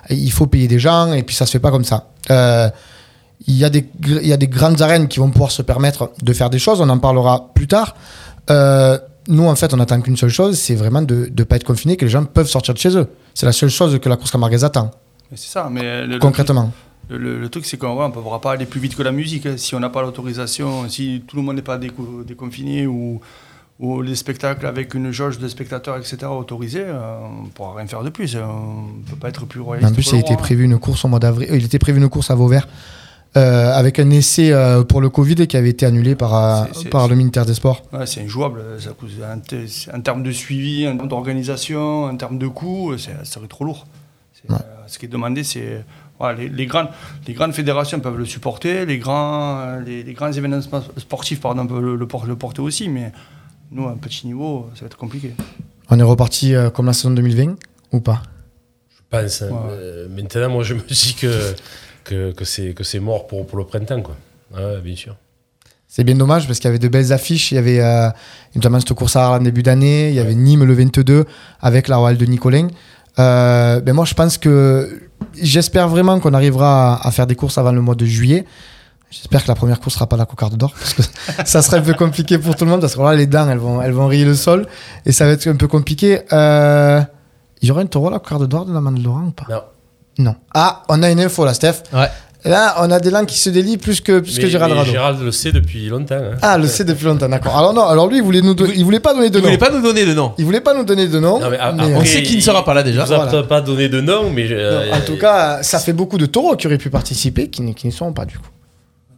[0.09, 2.09] il faut payer des gens, et puis ça se fait pas comme ça.
[3.47, 6.11] Il y, a des, il y a des grandes arènes qui vont pouvoir se permettre
[6.23, 7.95] de faire des choses, on en parlera plus tard.
[9.29, 11.97] Nous, en fait, on attend qu'une seule chose, c'est vraiment de ne pas être confiné,
[11.97, 13.07] que les gens peuvent sortir de chez eux.
[13.35, 14.91] C'est la seule chose que la course camargaise attend,
[15.35, 16.73] C'est ça, mais le, le concrètement.
[17.09, 19.47] le, le truc, c'est qu'on ne pourra pas aller plus vite que la musique.
[19.47, 19.55] hein.
[19.57, 23.21] Si on n'a pas l'autorisation, si tout le monde n'est pas déco- déconfiné ou,
[23.79, 27.87] ou les spectacles avec une jauge de spectateurs, etc., autorisés, euh, on ne pourra rien
[27.87, 28.37] faire de plus.
[28.37, 29.91] On ne peut pas être plus royaliste.
[29.91, 30.37] En plus, il était hein.
[30.37, 31.49] prévu une course au mois d'avril.
[31.51, 32.67] euh, Il était prévu une course à Vauvert
[33.37, 37.07] euh, avec un essai euh, pour le Covid qui avait été annulé par, euh, par
[37.09, 37.83] le ministère des Sports.
[37.93, 38.61] Ouais, c'est injouable.
[38.81, 42.97] Ça coûte- en, te- en termes de suivi, en termes d'organisation, en termes de coûts,
[42.99, 43.87] c'est- ça serait trop lourd.
[44.35, 44.59] C'est, Ouais.
[44.61, 45.85] euh, ce qui est demandé, c'est.
[46.19, 46.89] voilà, les, les grandes,
[47.27, 51.67] les grandes fédérations peuvent le supporter, les grands, les, les grands événements spo- sportifs pardon,
[51.67, 53.13] peuvent le, le por- le porter aussi, mais
[53.71, 55.33] nous, à un petit niveau, ça va être compliqué.
[55.89, 57.55] On est reparti euh, comme la saison 2020
[57.93, 58.23] ou pas?
[58.91, 59.41] Je pense.
[59.41, 59.49] Ouais.
[59.71, 61.55] euh, maintenant, moi, je me dis que,
[62.05, 64.03] que, que c'est que c'est mort pour, pour le printemps.
[64.03, 64.17] Quoi.
[64.55, 65.17] Ouais, bien sûr.
[65.89, 67.51] C'est bien dommage parce qu'il y avait de belles affiches.
[67.51, 68.09] Il y avait euh,
[68.55, 70.11] notamment cette course à Arles en début d'année.
[70.11, 71.25] Il y avait Nîmes le 22
[71.61, 72.69] avec la Royale de Nicolin.
[73.19, 75.01] Euh, ben moi, je pense que
[75.41, 78.47] j'espère vraiment qu'on arrivera à, à faire des courses avant le mois de juillet.
[79.11, 81.03] J'espère que la première course sera pas la cocarde d'or parce que
[81.45, 83.59] ça serait un peu compliqué pour tout le monde parce que là, les dents, elles
[83.59, 84.69] vont, elles vont rayer le sol
[85.05, 86.21] et ça va être un peu compliqué.
[86.33, 87.01] Euh,
[87.61, 89.31] il y aura un taureau à la cocarde d'or de la Manne de Laurent ou
[89.33, 89.47] pas?
[89.51, 89.63] Non.
[90.21, 90.35] Non.
[90.55, 91.83] Ah, on a une info là, Steph.
[91.93, 92.09] Ouais.
[92.45, 94.91] Là, on a des langues qui se délient plus que, plus que Mais- Gérald Rado.
[94.91, 96.15] Gérald le sait depuis longtemps.
[96.15, 96.37] hein.
[96.41, 97.57] Ah, le sait depuis longtemps, d'accord.
[97.57, 99.45] Alors non, alors lui, il voulait nous, don- il voulait pas donner de nom.
[99.45, 101.39] voulez pas nous donner de nom Il voulait pas nous donner de nom.
[101.39, 103.05] Non, mais a- mais, après, on sait qu'il ne sera pas là, déjà.
[103.07, 103.43] Il a Voilà.
[103.43, 104.47] pas donné de nom, mais.
[104.51, 107.61] euh, non, en tout cas, ça fait beaucoup de taureaux qui auraient pu participer, qui,
[107.63, 108.47] n'y- qui n'y sont pas du coup.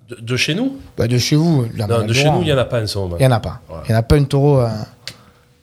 [0.09, 0.77] De, de chez nous?
[0.99, 2.99] Bah, de chez vous, Non, de chez nous, il n'y en a pas en ce
[2.99, 3.17] moment.
[3.21, 3.61] Il y en a pas.
[3.69, 3.85] Voilà.
[3.89, 4.61] Il y en a pas une taureau.
[4.63, 4.69] euh,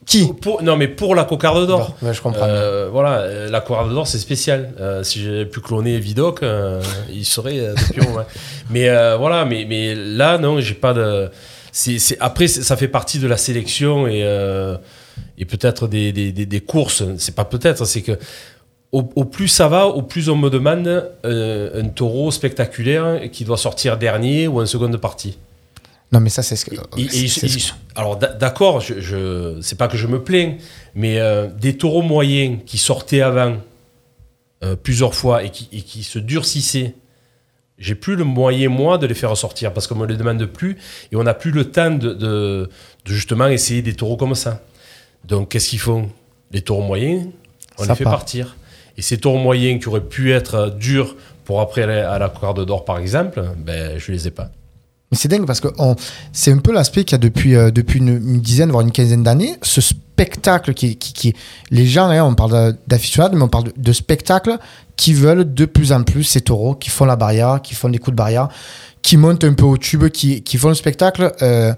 [0.09, 1.95] Qui Pour- non, mais pour la cocarde d'or.
[2.13, 2.45] Je comprends.
[2.45, 4.73] Euh, voilà, euh, la cocarde d'or, c'est spécial.
[4.79, 6.81] Euh, si j'avais pu cloner Vidocq, euh,
[7.13, 7.59] il serait.
[8.71, 11.29] Mais voilà, mais, mais là, non, j'ai pas de.
[11.71, 14.19] c'est c'est- après, c'est- ça fait partie de la sélection et,
[15.37, 17.03] et peut-être des, des, des- des courses.
[17.17, 18.17] C'est pas peut-être, c'est que
[18.91, 23.57] au, au plus ça va, au plus on me demande un taureau spectaculaire qui doit
[23.57, 25.37] sortir dernier ou en seconde partie.
[26.11, 26.75] Non, mais ça, c'est ce que.
[26.97, 30.55] Et- et ce alors d'a- d'accord, je, je c'est pas que je me plains,
[30.95, 33.57] mais euh, des taureaux moyens qui sortaient avant
[34.63, 36.95] euh, plusieurs fois et qui, et qui se durcissaient,
[37.77, 40.77] j'ai plus le moyen moi de les faire sortir parce qu'on me les demande plus
[41.11, 42.69] et on n'a plus le temps de, de-
[43.05, 44.61] de justement essayer des taureaux comme ça.
[45.25, 46.09] Donc qu'est-ce qu'ils font?
[46.51, 47.27] Les taureaux moyens,
[47.77, 48.13] on Ça les fait part.
[48.13, 48.55] partir.
[48.97, 52.65] Et ces taureaux moyens qui auraient pu être durs pour après aller à la cocarde
[52.65, 54.49] d'or par exemple, ben je les ai pas.
[55.11, 55.67] Mais c'est dingue parce que
[56.31, 59.55] c'est un peu l'aspect qu'il y a depuis, euh, une, dizaine, voire une quinzaine d'années.
[59.63, 61.33] Ce spectacle qui,
[61.71, 64.57] les gens, hein, on parle d'aficionados, mais on parle de, spectacles
[64.95, 67.97] qui veulent de plus en plus ces taureaux qui font la barrière, qui font des
[67.97, 68.49] coups de barrière,
[69.01, 71.33] qui montent un peu au tube, qui, font le spectacle.
[71.41, 71.73] Euh,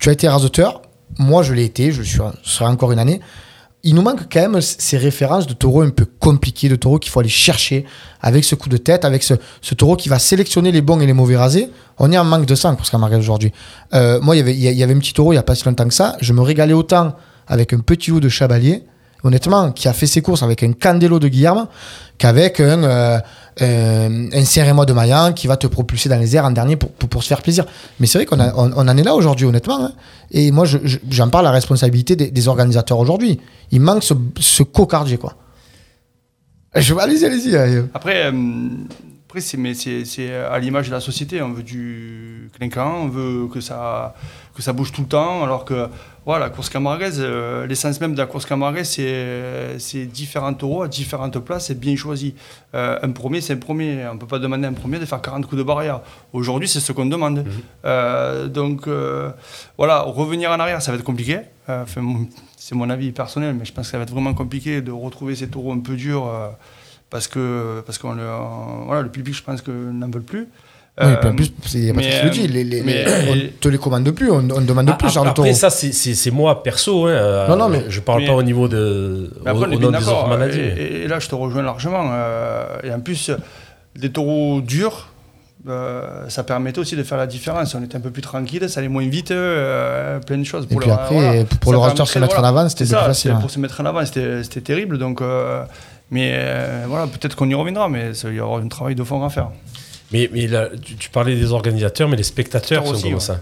[0.00, 0.82] tu as été raseteur,
[1.18, 3.20] moi je l'ai été, je serai encore une année.
[3.84, 7.10] Il nous manque quand même ces références de taureaux un peu compliqués, de taureaux qu'il
[7.10, 7.84] faut aller chercher
[8.20, 11.06] avec ce coup de tête, avec ce, ce taureau qui va sélectionner les bons et
[11.06, 11.68] les mauvais rasés.
[11.98, 13.52] On est en manque de ça en course camargue aujourd'hui.
[13.92, 15.36] Euh, moi, il y avait- il y, a- il y avait un petit taureau il
[15.36, 16.16] n'y a pas si longtemps que ça.
[16.20, 17.14] Je me régalais autant
[17.48, 18.84] avec un petit loup de Chabalier,
[19.24, 21.66] honnêtement, qui a fait ses courses avec un Candelo de Guillerme,
[22.18, 23.18] qu'avec un, euh,
[23.60, 26.90] euh, un Serré-moi de Maillan qui va te propulser dans les airs en dernier pour,
[26.90, 27.66] pour, se faire plaisir.
[28.00, 29.84] Mais c'est vrai qu'on on, en est là aujourd'hui, honnêtement.
[29.84, 29.92] hein.
[30.30, 33.40] Et moi, je- je- j'en parle à la responsabilité des, organisateurs aujourd'hui.
[33.70, 35.34] Il manque ce, ce cocardier, quoi.
[36.74, 37.56] Je, allez-y, allez-y.
[37.56, 37.82] allez.
[37.92, 38.32] Après, euh,
[39.32, 41.40] après c'est, à l'image de la société.
[41.40, 44.14] On veut du clinquant, on veut que ça,
[44.54, 45.42] que ça bouge tout le temps.
[45.42, 45.88] Alors que
[46.26, 48.90] voilà, la course camargaise, euh, l'essence même de la course camargaise,
[49.78, 52.34] c'est, différents taureaux à différentes places et bien choisi.
[52.74, 54.06] Euh, un premier, c'est un premier.
[54.10, 56.02] On ne peut pas demander à un premier de faire 40 coups de barrière.
[56.34, 57.46] Aujourd'hui, c'est ce qu'on demande.
[57.86, 59.30] Euh, donc euh,
[59.78, 61.38] voilà, revenir en arrière, ça va être compliqué.
[61.68, 62.02] Enfin,
[62.58, 65.36] c'est mon avis personnel, mais je pense que ça va être vraiment compliqué de retrouver
[65.36, 66.30] ces taureaux un peu durs.
[67.12, 68.24] Parce que parce qu'on le,
[68.86, 70.48] voilà, le public, je pense que n'en veut plus.
[71.00, 73.68] Oui, Euh, en plus, c'est mais, qui le dit, les, les- mais- les- on te
[73.68, 76.30] les commande plus, on, on demande Ah, plus, genre de après, ça, c'est- c'est c'est
[76.30, 77.06] moi perso.
[77.06, 79.30] Hein, euh, Non, non, mais- je parle mais- pas au niveau de.
[79.42, 80.58] Au, après, au nom des autres maladies.
[80.60, 82.10] Et, et là, je te rejoins largement.
[82.12, 83.30] euh, et en plus,
[83.96, 85.08] des taureaux durs,
[85.66, 87.74] euh, ça permettait aussi de faire la différence.
[87.74, 90.66] On était un peu plus tranquille, ça allait moins vite, euh, plein de choses.
[90.70, 91.44] Et puis le- après, voilà.
[91.62, 93.30] pour le racheteur se mettre en avant, c'était plus facile.
[93.30, 93.38] hein.
[93.40, 94.98] Pour se mettre en avant, c'était c'était terrible.
[94.98, 95.62] Donc, euh,
[96.12, 99.02] mais euh, voilà, peut-être qu'on y reviendra, mais ça- il y aura un travail de
[99.02, 99.48] fond à faire.
[100.12, 103.20] Mais, mais là, tu, tu parlais des organisateurs, mais les spectateurs sont Aussi, comme ouais.
[103.20, 103.40] ça.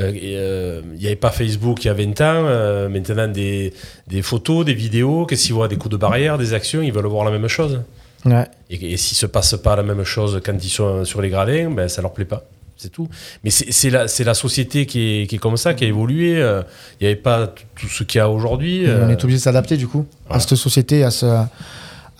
[0.00, 2.44] Euh, euh, Il n'y avait pas Facebook il y a 20 ans.
[2.46, 3.72] euh, maintenant, des,
[4.08, 7.06] des photos, des vidéos, qu'est-ce qu'ils voient Des coups de barrière, des actions, ils veulent
[7.06, 7.82] voir la même chose.
[8.24, 8.46] Ouais.
[8.70, 11.70] Et, et s'il se passe pas la même chose quand ils sont sur les gradins,
[11.70, 12.42] ben, ça leur plaît pas.
[12.78, 13.08] C'est tout.
[13.44, 15.88] Mais c'est c'est la, c'est la société qui est, qui est comme ça, qui a
[15.88, 16.36] évolué.
[16.42, 16.62] euh,
[17.00, 18.84] Il n'y avait pas tout- ce qu'il y a aujourd'hui.
[18.86, 21.26] On euh, est obligé de s'adapter du coup à cette société, à ce,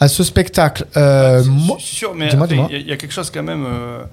[0.01, 0.87] à ce spectacle.
[0.97, 2.29] Euh, moi- sûr, mais
[2.69, 3.65] il y, a- il y a quelque chose quand même.
[3.67, 4.05] Euh,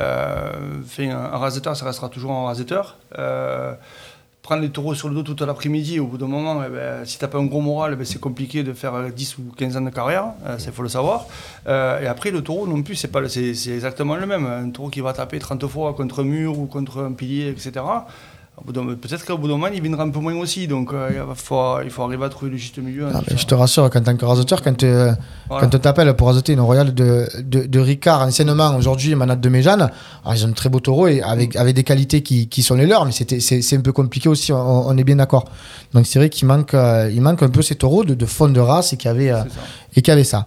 [0.00, 0.52] euh,
[0.86, 2.96] fait un, un raseteur, ça restera toujours un raseteur.
[3.18, 3.74] Euh,
[4.42, 7.18] prendre les taureaux sur le dos toute l'après-midi, au bout d'un moment, eh ben, si
[7.18, 9.76] t'as pas un gros moral, eh ben, c'est compliqué de faire euh, 10 ou 15
[9.76, 10.26] ans de carrière,
[10.64, 11.26] il faut le savoir.
[11.66, 14.46] Et après, le taureau non plus, c'est pas c'est exactement le même.
[14.46, 17.72] Un taureau qui va taper 30 fois contre un mur ou contre un pilier, etc.
[18.66, 20.66] Peut-être qu'au bout d'un moment, il viendra un peu moins aussi.
[20.66, 23.06] Donc, euh, il, faut, il faut arriver à trouver le juste milieu.
[23.12, 23.36] Ah, ça.
[23.36, 25.12] je te rassure, quand tant que raseteur, quand, euh,
[25.48, 25.66] Voilà.
[25.66, 29.48] quand on t'appelle pour raseter une royale de, de, de Ricard, anciennement, aujourd'hui, manade de
[29.48, 29.90] Méjeanne,
[30.24, 32.74] alors ils ont de très beaux taureaux et avec, avec des qualités qui, qui sont
[32.74, 35.44] les leurs, mais c'était- c'est c'est un peu compliqué aussi, on, on est bien d'accord.
[35.94, 38.48] Donc c'est vrai qu'il manque, euh, il manque un peu ces taureaux de, de fond
[38.48, 39.42] de race et qui avaient, euh,
[39.96, 40.46] et qui avaient ça.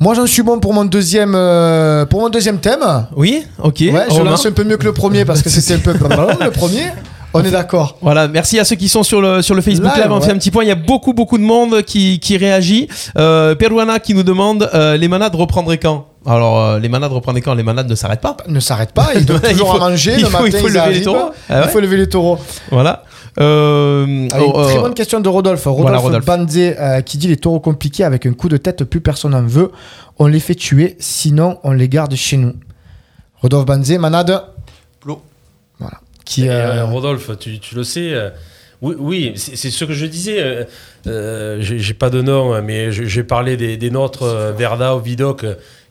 [0.00, 2.80] Moi, j'en suis bon pour mon deuxième, euh, pour mon deuxième thème.
[3.14, 3.76] Oui, ok.
[3.92, 5.92] Ouais, je lance un peu mieux que le premier parce que c'était un peu
[6.44, 6.90] le premier.
[7.34, 7.96] On est d'accord.
[8.02, 10.12] Voilà, merci à ceux qui sont sur le, sur le Facebook Live, Live.
[10.12, 10.26] On ouais.
[10.26, 10.64] fait un petit point.
[10.64, 12.88] Il y a beaucoup, beaucoup de monde qui, qui réagit.
[13.16, 16.06] Euh, Peruana qui nous demande euh, les manades reprendraient quand?
[16.26, 17.54] Alors, euh, les manades reprendraient quand?
[17.54, 18.36] Les manades ne s'arrêtent pas.
[18.48, 20.14] Ne s'arrête pas, il doit Il toujours faut- à manger.
[20.16, 21.30] il le faut- il faut ils lever les taureaux.
[21.48, 22.38] Ah ouais Il faut lever les taureaux.
[22.70, 23.02] Voilà.
[23.40, 25.64] Euh, Allez, oh, très euh, bonne question de Rodolphe.
[25.64, 26.28] Rodolphe, Voilà, Rodolphe.
[26.28, 29.70] Euh, qui dit les taureaux compliqués avec un coup de tête, plus personne n'en veut.
[30.18, 32.52] On les fait tuer, sinon on les garde chez nous.
[33.40, 34.44] Rodolphe Banzé, manade.
[35.00, 35.22] Plot.
[35.80, 35.98] Voilà.
[36.34, 38.12] Qui, euh, Rodolphe, tu, tu le sais.
[38.12, 38.30] euh,
[38.80, 40.40] oui, oui c'est ce que je disais.
[40.40, 40.64] euh,
[41.06, 45.44] euh, J'ai pas de nom, mais j'ai parlé des, des nôtres, euh, Verda ou Vidoc.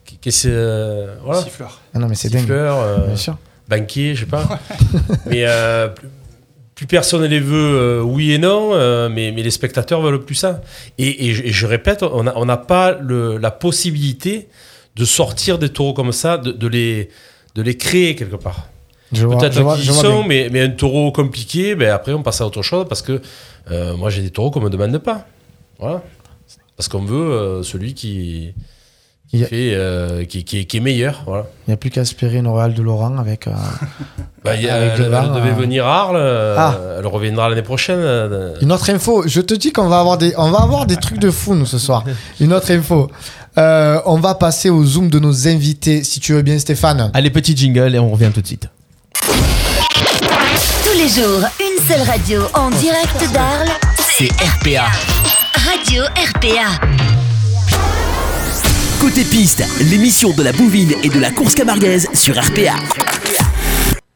[0.05, 0.49] qui, qui c'est.
[0.51, 1.41] euh, voilà.
[1.41, 1.79] Siffleur.
[1.93, 2.49] ah non, mais c'est dingue.
[2.51, 3.37] Euh, Bien sûr.
[3.69, 4.59] banquier, je sais pas.
[5.25, 6.09] mais euh, plus,
[6.75, 10.25] plus personne ne les veut, euh, oui et non, euh, mais, mais les spectateurs veulent
[10.25, 10.61] plus ça.
[10.97, 14.49] Et, et je, et je répète, on n'a on pas le- la possibilité
[14.97, 17.09] de sortir des taureaux comme ça, de, de les,
[17.55, 18.67] de les créer quelque part.
[19.13, 20.27] Je vois, Peut-être je vois, qu'ils je y vois sont, bien.
[20.27, 23.21] mais, mais un taureau compliqué, ben après on passe à autre chose parce que
[23.69, 25.25] euh, moi j'ai des taureaux qu'on me demande pas.
[25.79, 26.01] Voilà.
[26.77, 28.53] Parce qu'on veut euh, celui qui,
[29.29, 31.23] qui, a- fait, euh, qui, qui est- qui est meilleur.
[31.27, 31.45] Voilà.
[31.67, 33.47] Il n'y a plus qu'à espérer une Royale de Laurent avec.
[33.47, 33.51] euh,
[34.43, 36.77] Bah, il y a- Avec elle, devait euh, venir à Arles, Ah.
[36.99, 37.99] elle reviendra l'année prochaine.
[38.61, 41.19] Une autre info, je te dis qu'on va avoir des, on va avoir des trucs
[41.19, 42.03] de fou nous ce soir.
[42.39, 43.11] Une autre info.
[43.57, 47.11] Euh, on va passer au zoom de nos invités, si tu veux bien, Stéphane.
[47.13, 48.67] Allez, petit jingle et on revient tout de suite.
[51.01, 53.71] Les jours, une seule radio en direct d'Arles.
[53.97, 54.85] C'est RPA.
[55.55, 56.79] Radio RPA.
[58.99, 62.75] Côté piste, l'émission de la bouvine et de la course camarguaise sur RPA.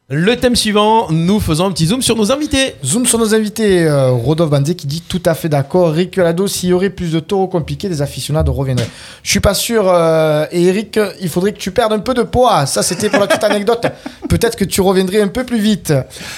[0.08, 2.76] Le thème suivant, nous faisons un petit zoom sur nos invités.
[2.84, 5.90] Zoom sur nos invités, euh, Rodolphe Banzé qui dit tout à fait d'accord.
[5.90, 8.88] Rick Lado, s'il y aurait plus de taureaux compliqués, les aficionados reviendraient.
[9.24, 9.88] Je suis pas sûr.
[9.88, 12.66] euh, et Eric, il faudrait que tu perdes un peu de poids.
[12.66, 13.84] Ça, c'était pour la petite anecdote.
[14.28, 15.92] Peut-être que tu reviendrais un peu plus vite.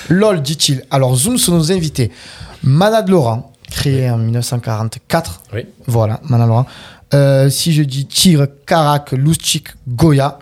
[0.09, 0.83] Lol, dit-il.
[0.91, 2.11] Alors, zoom sur nos invités.
[2.63, 5.43] Manade Laurent, créé en 1944.
[5.53, 5.67] Oui.
[5.87, 6.67] Voilà, Manade Laurent.
[7.13, 10.39] Euh, si je dis Tigre, Carac, Loustic, Goya,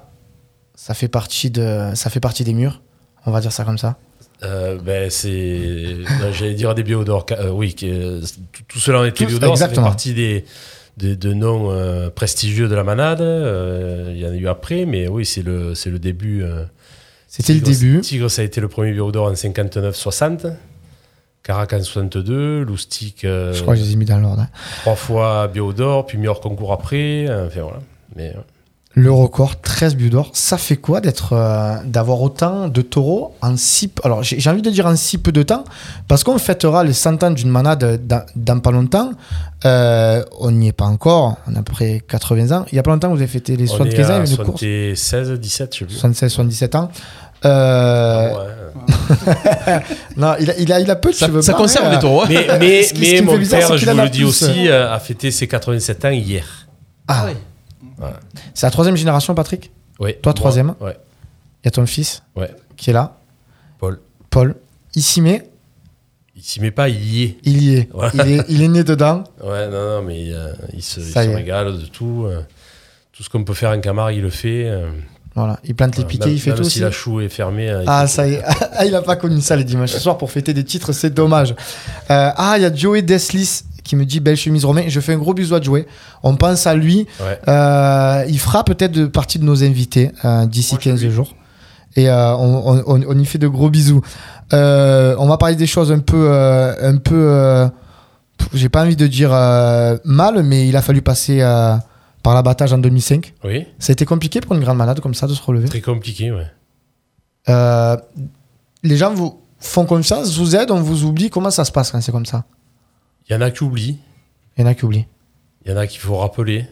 [0.77, 2.83] ça fait partie de, ça fait partie des murs.
[3.27, 3.97] On va dire ça comme ça.
[4.45, 5.97] euh, ben, c'est.
[6.21, 7.27] non, J'allais dire des biodors.
[7.33, 10.45] euh, oui, que, tout, tout cela en été Tous, biodors, ça fait partie des,
[10.97, 13.21] des- de noms euh, prestigieux de la manade.
[13.21, 16.45] euh, Il y en a eu après, mais oui, c'est le, c'est le début.
[17.29, 18.01] C'était le début.
[18.01, 20.53] Tigre, ça a été le premier biodor en 59-60.
[21.43, 22.63] Carac en 62.
[22.63, 24.43] Loustic, Je crois que je les ai mis dans l'ordre.
[24.43, 24.49] hein.
[24.83, 27.27] trois fois biodor, puis meilleur concours après.
[27.47, 27.79] Enfin, voilà.
[28.15, 28.35] Mais,
[28.99, 30.31] Le record, 13 buts d'or.
[30.33, 34.49] Ça fait quoi d'être, euh, d'avoir autant de taureaux en si peu- Alors, j'ai j'ai
[34.49, 35.65] envie de dire en si peu de temps,
[36.09, 39.11] parce qu'on fêtera les 100 ans d'une manade dans, dans pas longtemps.
[39.67, 41.37] Euh, on n'y est pas encore.
[41.47, 42.65] On a à peu près 80 ans.
[42.73, 44.15] Il y a pas longtemps, vous avez fêté les on est 75 ans.
[44.15, 44.61] à Il y a une course.
[44.63, 45.95] 76, 17, je sais plus.
[45.95, 46.91] 76, 77 ans.
[47.45, 48.45] Euh, Ouais.
[50.17, 51.91] Non, il a, il a, il a peu de Ça, cheveux ça conserve hein.
[51.93, 52.23] les taureaux.
[52.23, 52.27] hein.
[52.31, 55.47] Mais, mais, mais mon bizarre, père, je vous le dis aussi, euh, a fêté ses
[55.47, 56.47] 87 ans hier.
[57.07, 57.27] Ah,
[58.55, 60.15] C'est la troisième génération, Patrick Oui.
[60.23, 60.97] Toi, troisième Ouais.
[61.63, 62.51] Il y a ton fils Ouais.
[62.77, 63.17] qui est là,
[63.79, 64.01] Paul.
[64.31, 64.55] Paul.
[64.95, 65.49] Il s'y met,
[66.37, 67.39] Il s'y met pas, il y est.
[67.45, 67.89] il y est.
[67.95, 68.09] Ouais.
[68.15, 69.25] Il est, il est né dedans.
[69.43, 72.25] Ouais, non, non, mais euh, il se, il se régale de tout.
[72.27, 72.43] euh,
[73.13, 74.65] tout ce qu'on peut faire en Camargue, il le fait.
[74.69, 74.91] euh,
[75.35, 76.81] Voilà, il plante les piquets, Même- il fait même tout si aussi.
[76.81, 77.71] la choue est fermée.
[77.71, 78.43] euh, Ah, ça y est.
[78.79, 81.55] Ah, il a pas connu ça les dimanches soirs pour fêter des titres, c'est dommage.
[82.11, 84.85] Ah, il y a Joey Deslis qui me dit belle chemise Romain.
[84.89, 85.87] Je fais un gros bisou à Joey.
[86.23, 87.07] On pense à lui.
[87.21, 87.39] Ouais.
[87.49, 91.11] Euh, il fera peut-être partie de nos invités euh, d'ici Moi, je 15 suis.
[91.11, 91.35] jours.
[91.97, 94.03] Et euh, on, on- on y fait de gros bisous.
[94.53, 96.31] On va parler des choses un peu.
[96.33, 97.69] un peu
[98.53, 99.31] J'ai pas envie de dire
[100.05, 101.39] mal, mais il a fallu passer
[102.23, 103.33] par l'abattage en 2005.
[103.45, 105.69] Oui, Ça a été compliqué pour une grande malade comme ça de se relever.
[105.69, 106.47] très compliqué, ouais.
[108.83, 111.31] Les gens vous font confiance, vous aident, on vous oublie.
[111.31, 112.45] Comment ça se passe quand c'est comme ça?
[113.29, 113.99] Il y en a qui oublient,
[114.57, 115.07] Il y en a qui oublient.
[115.65, 116.67] il y en a qu'il faut rappeler,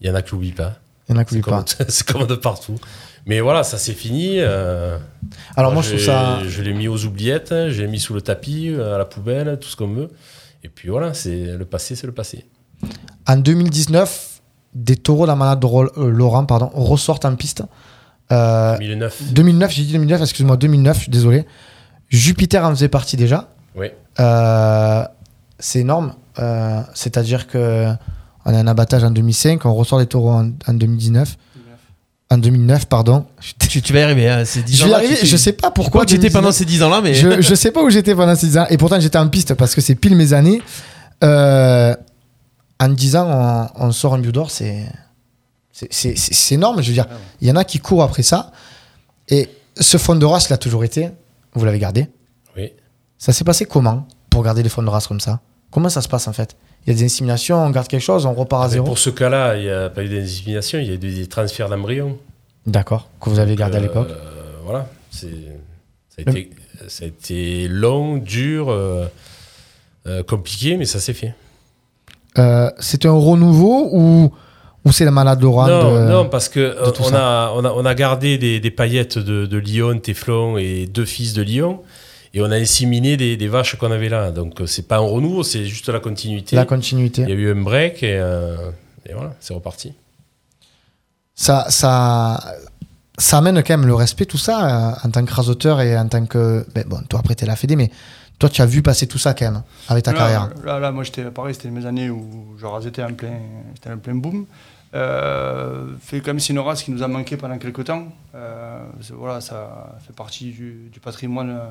[0.00, 0.74] il y en a qui n'oublient pas.
[1.08, 1.84] Il y en a qui C'est oublient comme, pas.
[1.88, 2.76] c'est comme de partout.
[3.26, 4.34] Mais voilà, ça c'est fini.
[4.38, 4.98] euh,
[5.56, 6.40] Alors moi, je trouve ça.
[6.46, 9.58] Je l'ai mis aux oubliettes, je l'ai mis sous le tapis, euh, à la poubelle,
[9.60, 10.10] tout ce qu'on veut.
[10.62, 12.44] Et puis voilà, c'est le passé, c'est le passé.
[13.26, 14.40] En 2019,
[14.74, 17.62] des taureaux de la malade de euh, Laurent pardon, ressortent en piste.
[18.32, 19.32] Euh, 2009.
[19.32, 21.46] 2009, j'ai dit 2009, excuse-moi, 2009, je suis désolé.
[22.08, 23.48] Jupiter en faisait partie déjà.
[23.74, 23.88] Oui.
[24.20, 25.04] Euh,
[25.58, 26.14] c'est énorme.
[26.38, 27.88] Euh, C'est-à-dire que
[28.44, 31.36] on a un abattage en 2005, on ressort les taureaux en, en 2019.
[32.30, 33.26] En 2009, pardon.
[33.58, 35.52] Tu, tu vas y arriver, hein, ces 10 Je ans vais y arriver, je sais
[35.52, 35.90] pas pourquoi.
[36.02, 36.42] Pourquoi tu étais 2019.
[36.42, 37.14] pendant ces 10 ans-là, mais.
[37.14, 38.66] je, je sais pas où j'étais pendant ces 10 ans.
[38.70, 40.60] Et pourtant, j'étais en piste parce que c'est pile mes années.
[41.22, 41.94] Euh,
[42.80, 44.84] en 10 ans, on, on sort un bio d'or, c'est.
[45.72, 46.82] c'est- énorme.
[46.82, 47.06] Je veux dire,
[47.40, 48.50] il y en a qui courent après ça.
[49.28, 51.10] Et ce fond de race, il a toujours été.
[51.54, 52.08] Vous l'avez gardé.
[52.56, 52.72] Oui.
[53.18, 54.06] Ça s'est passé comment?
[54.34, 56.56] Pour garder les fonds de race comme ça Comment ça se passe en fait?
[56.86, 58.98] Il y a des inséminations, on garde quelque chose, on repart à Mais zéro pour
[58.98, 62.18] ce cas-là, il n'y a pas eu d'insémination, il y a eu des transferts d'embryons.
[62.66, 64.08] D'accord, que vous avez gardé à Euh, l'époque.
[64.64, 65.26] voilà, ça,
[66.18, 66.50] a été,
[66.88, 69.06] ça a été long, dur, euh,
[70.06, 71.34] euh, compliqué, mais ça s'est fait.
[72.80, 74.32] C'est un renouveau ou,
[74.84, 77.84] ou c'est la malade Laurent non, de- non, parce que on, a, on, a, on
[77.84, 81.80] a gardé des, des paillettes de, de Lyon, Téflon et deux fils de Lyon.
[82.34, 84.32] Et on a inséminé des, des vaches qu'on avait là.
[84.32, 86.56] Donc euh, c'est pas un renouveau, c'est juste la continuité.
[86.56, 88.56] la continuité Il y a eu un break et, euh,
[89.06, 89.94] et voilà, c'est reparti.
[91.36, 92.40] ça, ça,
[93.18, 96.08] ça amène quand même le respect, tout ça, euh, en tant que rasoteur et en
[96.08, 96.66] tant que.
[96.74, 97.90] ben, bon, toi, après, t'es la Fédé, mais
[98.38, 100.50] toi, tu as vu passer tout ça quand même, avec ta là, carrière.
[100.64, 103.38] Là, là, moi, j'étais pareil, c'était mes années où je rasais en plein,
[103.74, 104.46] j'étais en plein boom.
[104.94, 108.08] Euh, fait comme c'est une race qui nous a manqué pendant quelques temps.
[108.34, 108.78] Euh,
[109.10, 111.68] voilà, ça fait partie du, du patrimoine euh,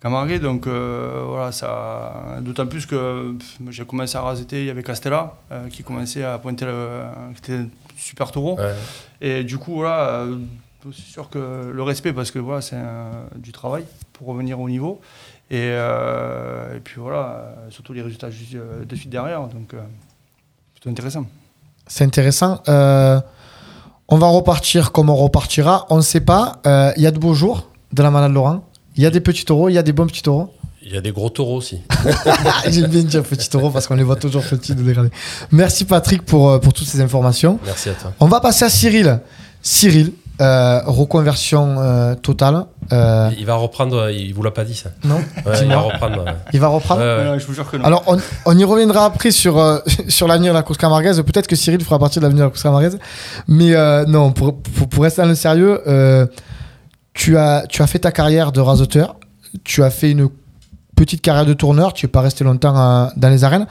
[0.00, 0.38] camarguais.
[0.38, 2.38] Donc euh, voilà, ça.
[2.40, 3.34] D'autant plus que
[3.70, 7.02] j'ai commencé à raseter, il y avait Castella euh, qui commençait à pointer le,
[7.34, 8.56] qui était un super taureau.
[8.58, 8.74] Ouais.
[9.20, 10.36] Et du coup, voilà, euh,
[10.92, 14.68] c'est sûr que le respect, parce que voilà, c'est un- du travail pour revenir au
[14.68, 15.00] niveau.
[15.50, 19.40] Et, euh, et puis voilà, euh, surtout les résultats juste, euh, de suite derrière.
[19.48, 19.78] Donc, euh,
[20.74, 21.24] plutôt intéressant.
[21.86, 22.60] C'est intéressant.
[22.68, 23.18] Euh,
[24.08, 25.86] on va repartir comme on repartira.
[25.88, 26.60] On ne sait pas.
[26.66, 28.62] Euh, Il y a de beaux jours de la malade Laurent.
[28.98, 30.52] Il y a des petits taureaux, il y a des bons petits taureaux.
[30.84, 31.80] Il y a des gros taureaux aussi.
[32.68, 35.10] J'aime bien dire petits taureaux parce qu'on les voit toujours petits de dégradés.
[35.52, 37.58] Merci Patrick pour, euh, pour toutes ces informations.
[37.64, 38.12] Merci à toi.
[38.20, 39.20] On va passer à Cyril.
[39.62, 42.64] Cyril, euh, reconversion euh, totale.
[42.92, 44.90] Euh, Il va reprendre, il vous l'a pas dit ça.
[45.04, 46.24] non Ouais, il va reprendre.
[46.24, 46.32] ouais.
[46.54, 47.30] Il va reprendre Ouais, ouais.
[47.32, 47.84] Ouais, je vous jure que non.
[47.84, 51.22] Alors, on, on y reviendra après sur, euh, sur l'avenir de la course camarguaise.
[51.22, 52.98] Peut-être que Cyril fera partie de l'avenir de la course camarguaise.
[53.46, 56.26] Mais euh, non, pour, pour, pour rester dans le sérieux, euh,
[57.18, 59.16] tu, as, tu as fait ta carrière de rasoteur.
[59.64, 60.28] Tu as fait une
[60.94, 61.92] petite carrière de tourneur.
[61.92, 63.66] Tu n'es pas resté longtemps euh, dans les arènes.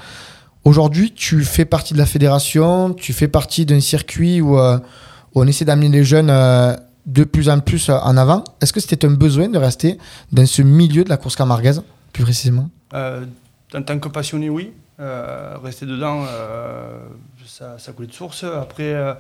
[0.66, 2.94] Aujourd'hui, tu fais partie de la fédération.
[2.94, 4.78] Tu fais partie d'un circuit où, euh,
[5.34, 8.44] on essaie d'amener les jeunes euh, de plus en plus en avant.
[8.60, 9.98] Est-ce que c'était un besoin de rester
[10.34, 11.82] dans ce milieu de la course camarguaise,
[12.12, 12.70] plus précisément?
[12.94, 14.74] En tant que passionné, oui.
[15.64, 16.26] Rester dedans,
[17.48, 18.44] ça, coulait de source.
[18.44, 19.14] Après, euh,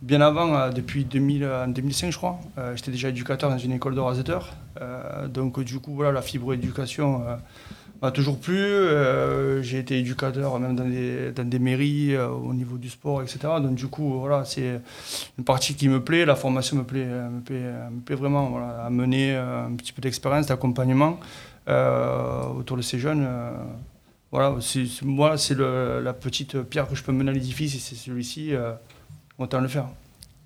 [0.00, 3.72] bien avant, euh, depuis 2000, en 2005, je crois, euh, j'étais déjà éducateur dans une
[3.72, 4.54] école de raseteurs.
[5.28, 7.22] Donc, du coup, voilà, la fibre éducation
[8.00, 8.58] m'a toujours plu.
[9.60, 13.38] J'ai été éducateur même dans des, mairies au niveau du sport, etc.
[13.62, 14.80] Donc, du coup, voilà, c'est
[15.38, 16.24] une partie qui me plaît.
[16.24, 18.48] La formation me plaît, me plaît, me plaît vraiment.
[18.50, 21.20] Voilà, amener un petit peu d'expérience, d'accompagnement
[21.68, 23.24] autour de ces jeunes.
[24.32, 27.78] Voilà, c'est, moi, c'est le- la petite pierre que je peux mener à l'édifice et
[27.78, 28.72] c'est celui-ci, euh,
[29.38, 29.86] autant le faire.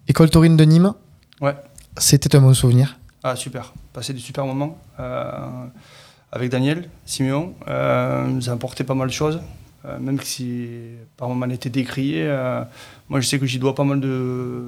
[0.08, 0.92] École Taurine de Nîmes
[1.40, 1.54] Ouais.
[1.96, 2.98] C'était un bon souvenir.
[3.22, 3.72] Ah, super.
[3.92, 5.66] Passer des super moments euh,
[6.32, 7.54] avec Daniel, Siméon.
[7.68, 9.40] Euh, nous a apporté pas mal de choses.
[9.84, 10.68] Euh, même si
[11.16, 12.62] par moments elle était décriée, euh,
[13.08, 14.64] moi je sais que j'y dois pas mal de,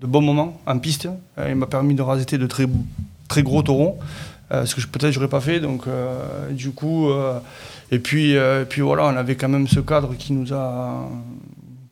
[0.00, 1.08] de bons moments en piste.
[1.46, 2.66] Il m'a permis de raseter de très,
[3.28, 3.98] très gros taureaux,
[4.52, 5.60] euh, ce que je- peut-être j'aurais pas fait.
[5.60, 5.84] Donc
[6.50, 7.10] du coup,
[7.90, 11.08] et puis, euh, puis voilà, on avait quand même ce cadre qui nous a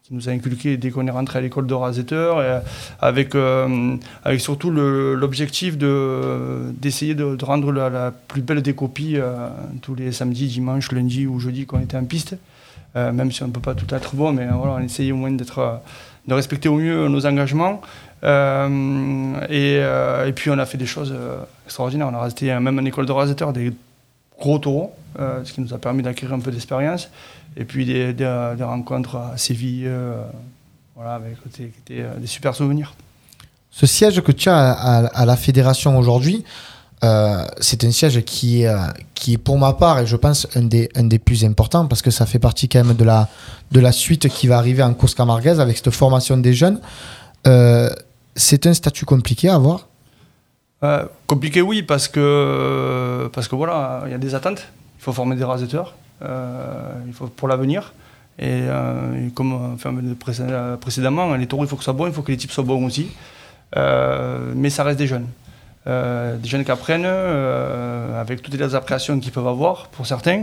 [0.03, 2.61] qui nous a inculqué dès qu'on est rentré à l'école de rasetteur, et
[3.01, 9.49] avec, euh, avec surtout l'objectif de- d'essayer de, rendre la, plus belle des copies euh,
[9.83, 12.37] tous les samedis, dimanches, lundis ou jeudis qu'on était en piste.
[12.95, 15.31] Même si on ne peut pas tout être bon, mais voilà, on essayait au moins
[15.31, 15.83] d'être,
[16.27, 17.83] de respecter au mieux nos engagements.
[18.23, 19.83] Et,
[20.35, 21.15] puis on a fait des choses
[21.67, 22.09] extraordinaires.
[22.11, 23.73] On a euh, même en école de rasetteur des
[24.39, 27.09] gros taureaux, euh, ce qui nous a permis d'acquérir un peu d'expérience.
[27.57, 30.23] Et puis des, des- des rencontres à Séville, euh,
[30.95, 32.95] voilà, avec étaient euh, des super souvenirs.
[33.71, 36.45] Ce siège que tu as à, à- à la fédération aujourd'hui,
[37.05, 38.75] euh, c'est un siège qui est,
[39.15, 42.01] qui est pour ma part, et je pense, un des, un des plus importants, parce
[42.01, 43.29] que ça fait partie quand même de la,
[43.71, 46.81] de la suite qui va arriver en course camarguaise avec cette formation des jeunes.
[47.47, 47.91] Euh,
[48.35, 49.89] c'est un statut compliqué à avoir?
[50.85, 54.67] Euh, compliqué, oui, parce que, parce que voilà, il y a des attentes.
[55.07, 57.95] Il faut former des raseteurs euh, il faut, pour l'avenir.
[58.41, 62.09] Et, euh, et comme enfin, précé- précédemment, les taureaux, il faut que ce soit bon,
[62.09, 63.13] il faut que les types soient bons aussi.
[63.77, 65.29] Euh, mais ça reste des jeunes.
[65.87, 70.43] Des jeunes qui apprennent avec toutes les appréhensions qu'ils peuvent avoir pour certains,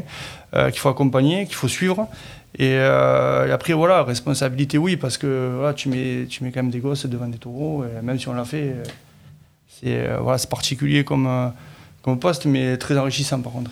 [0.54, 2.08] qu'il faut accompagner, qu'il faut suivre.
[2.58, 7.06] Et, après, voilà, responsabilité, oui, parce que tu, mets, tu mets quand même des gosses
[7.08, 8.74] devant des taureaux, même si on l'a fait,
[9.68, 11.52] c'est voilà, particulier comme,
[12.04, 13.72] comme poste, mais très enrichissant par contre.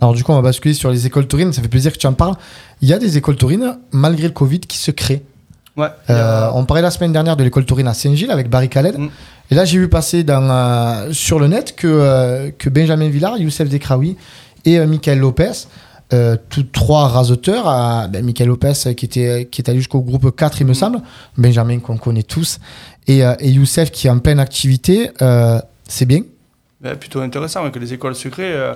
[0.00, 1.52] Alors du coup, on va basculer sur les écoles taurines.
[1.52, 2.34] Ça fait plaisir que tu en parles.
[2.82, 5.22] Il y a des écoles taurines, malgré le Covid, qui se créent.
[5.76, 8.68] Ouais, a- Euh, on parlait la semaine dernière de l'école taurine à Saint-Gilles avec Barry
[8.68, 8.98] Khaled.
[8.98, 9.08] Mm.
[9.50, 13.38] Et là, j'ai vu passer dans, euh, sur le net que, euh, que Benjamin Villard,
[13.38, 14.16] Youssef Dekraoui
[14.64, 15.52] et euh, Michael Lopez,
[16.48, 17.64] tous trois raseteurs,
[18.08, 21.00] ben, Michael Lopez qui, était, qui est allé jusqu'au groupe 4, il me semble,
[21.36, 22.60] Benjamin qu'on connaît tous,
[23.06, 25.10] et, et Youssef qui est en pleine activité,
[25.86, 26.20] c'est bien.
[26.80, 28.54] Ben, plutôt intéressant que les écoles se créent.
[28.54, 28.74] euh,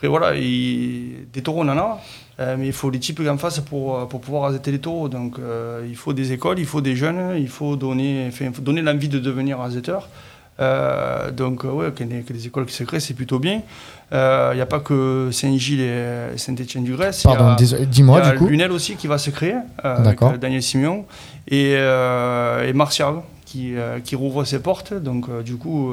[0.00, 2.00] après, voilà, il- des taureaux, on en a,
[2.40, 5.10] euh, mais il faut les types en face pour, euh, pour pouvoir raseter les taureaux.
[5.10, 8.62] Donc, euh, il faut des écoles, il faut des jeunes, il faut donner, enfin, faut
[8.62, 10.08] donner l'envie de devenir raseteur.
[10.58, 13.60] Euh, donc, ouais, que les, que les écoles qui se créent, c'est plutôt bien.
[14.12, 15.92] Il n'y a pas que Saint-Gilles et
[16.32, 16.38] a-
[17.24, 18.46] Pardon, dis-moi Il y a du coup.
[18.46, 21.04] Lunel aussi qui va se créer, avec Daniel Simeon,
[21.46, 24.94] et, et Martial qui, qui rouvre ses portes.
[24.94, 25.92] Donc du coup,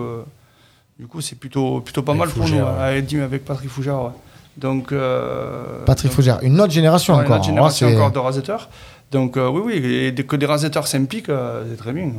[0.99, 2.83] du coup c'est plutôt, plutôt pas Avec mal pour Fougère, nous, ouais.
[2.83, 4.01] avec, avec Patrick Fougère.
[4.03, 4.09] ouais.
[4.57, 7.23] Donc, euh, Patrick donc, Fougère, une autre génération encore.
[7.23, 8.69] Notre Alors, génération c'est- encore de raseteurs.
[9.11, 12.11] Donc euh, oui, oui, et dès que des raseteurs s'impliquent, euh, c'est très bien.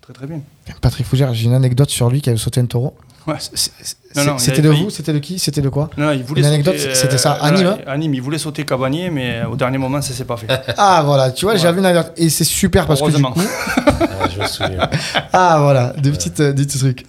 [0.00, 0.40] Très très bien.
[0.80, 2.96] Patrick Fougère, j'ai une anecdote sur lui qui avait sauté un taureau.
[3.28, 3.34] Ouais.
[3.38, 4.82] C'était de failli.
[4.82, 7.18] vous C'était de qui C'était de quoi Non, non, il voulait Une anecdote, sauter, c'était
[7.18, 10.12] ça, à non, hein À Nîmes, il voulait sauter Cabanier, mais au dernier moment, ça
[10.12, 10.48] s'est pas fait.
[10.76, 11.60] Ah voilà, tu vois, Ouais.
[11.60, 12.12] j'avais une anecdote.
[12.16, 13.30] Et c'est super parce que du Heureusement.
[13.30, 13.40] coup,
[14.00, 14.88] Ah, je me souviens.
[15.32, 17.04] Ah voilà, des, petites, des petits trucs.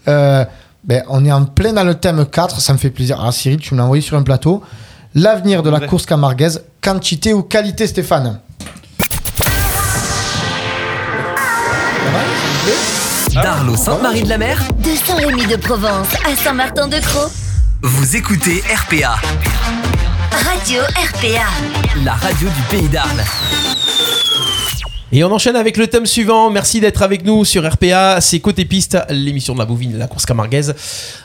[0.84, 3.20] Ben, on est en plein dans le thème 4, ça me fait plaisir.
[3.20, 4.62] Alors Cyril, tu me l'as envoyé sur un plateau.
[5.16, 5.88] L'avenir de la Ouais.
[5.88, 8.40] course camarguaise, quantité ou qualité Stéphane
[9.38, 9.46] Pas
[12.12, 12.64] mal, ça vous
[13.32, 17.30] plaît D'Arlos Sainte-Marie-de-la-Mer, De Saint-Rémy de Provence à Saint-Martin-de-Croix.
[17.84, 19.16] vous écoutez RPA,
[20.32, 21.46] Radio RPA.
[22.04, 23.24] la radio du pays d'Arles.
[25.16, 26.50] Et on enchaîne avec le thème suivant.
[26.50, 28.20] Merci d'être avec nous sur RPA.
[28.20, 30.74] C'est Côté Piste, l'émission de la de la course camarguaise,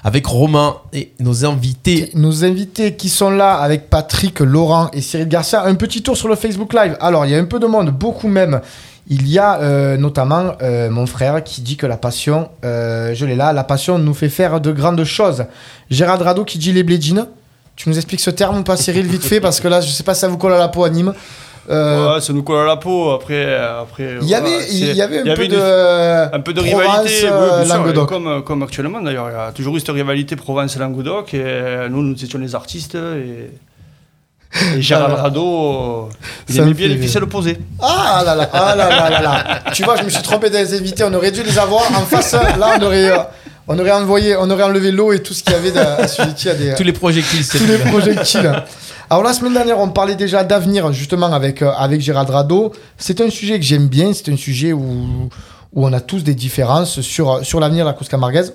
[0.04, 2.10] avec Romain et nos invités.
[2.12, 5.64] Nos invités qui sont là avec Patrick, Laurent et Cyril Garcia.
[5.64, 6.98] Un petit tour sur le Facebook Live.
[7.00, 8.60] Alors, il y a un peu de monde, beaucoup même.
[9.08, 13.24] Il y a euh, notamment euh, mon frère qui dit que la passion, euh, je
[13.24, 15.46] l'ai là, la passion nous fait faire de grandes choses.
[15.90, 17.26] Gérard Rado qui dit les blédines.
[17.74, 20.02] Tu nous expliques ce terme ou pas, Cyril, vite fait, parce que là, je sais
[20.02, 21.14] pas si ça vous colle à la peau à Nîmes.
[21.70, 23.10] Euh, Ouais, ça nous colle à la peau.
[23.10, 26.34] Après, après il y voilà, avait, il c'est- y avait un y peu avait de,
[26.36, 29.28] un peu de rivalité, euh, sûr, comme, comme actuellement d'ailleurs.
[29.30, 33.50] Il y a toujours eu cette rivalité Provence-Languedoc et nous, nous étions les artistes et,
[34.76, 35.22] et Gérard Voilà.
[35.24, 36.08] Rado,
[36.48, 37.58] il Ça aimait bien les ficelles opposées.
[37.82, 39.44] Ah là là, ah là là là là.
[39.74, 41.04] Tu vois, je me suis trompé des invités.
[41.04, 42.32] On aurait dû les avoir en face.
[42.32, 43.18] Là, on aurait, euh,
[43.66, 46.48] on aurait envoyé, on aurait enlevé l'eau et tout ce qu'il y avait de- assujetti
[46.48, 48.52] à des, Tous les projectiles, tous les projectiles.
[49.10, 52.72] Alors la semaine dernière, on parlait déjà d'avenir justement avec euh, avec Gérald Rado.
[52.98, 54.12] C'est un sujet que j'aime bien.
[54.12, 55.30] C'est un sujet où
[55.74, 58.54] où on a tous des différences sur sur l'avenir de la course camarguaise.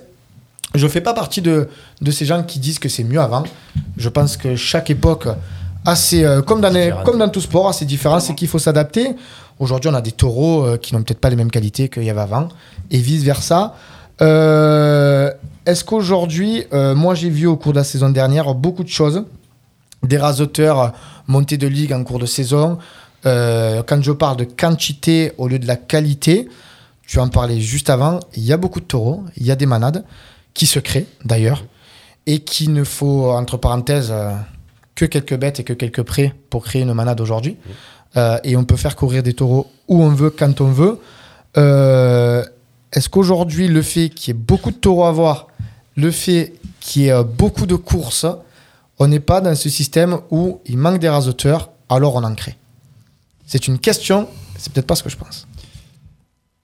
[0.74, 1.68] Je fais pas partie de
[2.00, 3.42] de ces gens qui disent que c'est mieux avant.
[3.96, 5.26] Je pense que chaque époque
[5.86, 8.48] a ses, euh, comme dans les- comme dans tout sport, a ses différences et qu'il
[8.48, 9.16] faut s'adapter.
[9.58, 12.10] Aujourd'hui, on a des taureaux euh, qui n'ont peut-être pas les mêmes qualités qu'il y
[12.10, 12.48] avait avant
[12.90, 13.74] et vice versa.
[14.22, 15.30] Euh,
[15.66, 19.24] Est-ce qu'aujourd'hui, euh, moi j'ai vu au cours de la saison dernière beaucoup de choses,
[20.06, 20.92] des raseteurs
[21.26, 22.78] montés de ligue en cours de saison,
[23.26, 26.48] Euh, quand je parle de quantité au lieu de la qualité,
[27.06, 29.66] tu en parlais juste avant, il y a beaucoup de taureaux, il y a des
[29.66, 30.04] manades
[30.52, 31.64] qui se créent d'ailleurs,
[32.26, 34.32] et qu'il ne faut, entre parenthèses, euh,
[34.94, 37.56] que quelques bêtes et que quelques prés pour créer une manade aujourd'hui.
[38.16, 41.00] Euh, et on peut faire courir des taureaux où on veut, quand on veut.
[41.56, 45.48] Est-ce qu'aujourd'hui, le fait qu'il y ait beaucoup de taureaux à voir,
[45.96, 48.26] le fait qu'il y ait beaucoup de courses,
[48.98, 52.56] on n'est pas dans ce système où il manque des raseteurs, alors on en crée
[53.46, 55.46] C'est une question, c'est peut-être pas ce que je pense.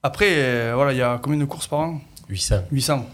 [0.02, 2.00] Après, euh, voilà, il y a combien de courses par an?
[2.28, 2.56] 800.
[2.72, 3.06] 800.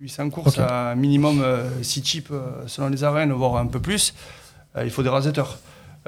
[0.00, 0.64] 800 courses, Ok.
[0.66, 1.44] à minimum
[1.82, 4.14] 6 types euh, selon les arènes, voire un peu plus.
[4.76, 5.58] Euh, il faut des raseteurs.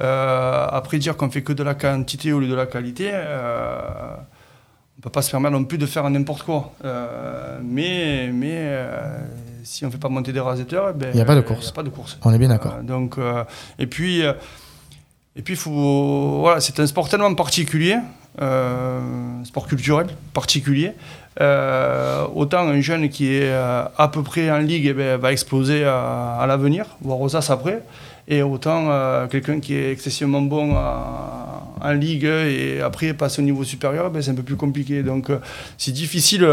[0.01, 4.17] Euh, après, dire qu'on fait que de la quantité au lieu de la qualité, euh,
[4.17, 6.73] on ne peut pas se permettre non plus de faire n'importe quoi.
[6.85, 9.19] Euh, mais mais euh,
[9.65, 11.41] si on ne fait pas monter des raseteurs, eh ben, Il y a pas de
[11.41, 11.65] course.
[11.65, 12.19] il y a pas de course.
[12.23, 12.75] On est bien d'accord.
[12.79, 13.43] Euh, donc, euh,
[13.79, 14.33] et puis, euh,
[15.35, 17.97] et puis, faut, voilà, c'est un sport tellement particulier,
[19.45, 20.93] sport culturel particulier.
[21.41, 25.33] Euh, autant un jeune qui est euh, à peu près en ligue eh ben, va
[25.33, 27.83] exploser à, à l'avenir, voire aux as après.
[28.29, 33.43] Et autant euh, quelqu'un qui est excessivement bon à- en ligue et après passe au
[33.43, 35.03] niveau supérieur, ben, c'est un peu plus compliqué.
[35.03, 35.31] Donc
[35.77, 36.45] c'est difficile,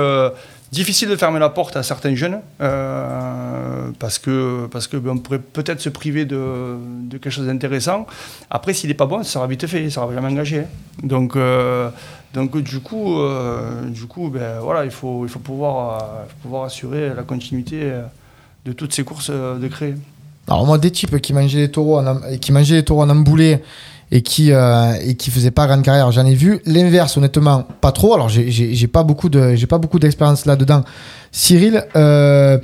[0.72, 5.18] difficile de fermer la porte à certains jeunes euh, parce que, parce que ben, on
[5.18, 6.78] pourrait peut-être se priver de,
[7.12, 8.08] quelque chose d'intéressant.
[8.50, 10.60] Après, s'il n'est pas bon, ça sera vite fait, ça sera jamais engagé.
[10.60, 10.66] hein.
[11.04, 11.90] Donc, euh,
[12.34, 17.14] donc du coup, euh, du coup ben, voilà, il, faut, il faut, pouvoir, pouvoir assurer
[17.14, 17.92] la continuité
[18.66, 19.96] de toutes ces courses de créer.
[20.48, 23.62] Alors moi, des types qui mangeaient les taureaux en, qui mangeaient les taureaux en emboulé
[24.12, 26.60] et qui euh, et qui faisaient pas grande carrière, j'en ai vu.
[26.66, 28.14] L'inverse, honnêtement, pas trop.
[28.14, 30.84] Alors j'ai- pas beaucoup de j'ai pas beaucoup d'expérience là-dedans.
[31.32, 32.58] Cyril, euh,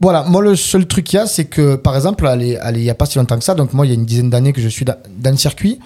[0.00, 2.84] voilà, moi le seul truc qu'il y a, c'est que par exemple, allez, allez, il
[2.86, 4.52] y a pas si longtemps que ça, donc moi il y a une dizaine d'années
[4.52, 5.78] que je suis dans, dans le circuit.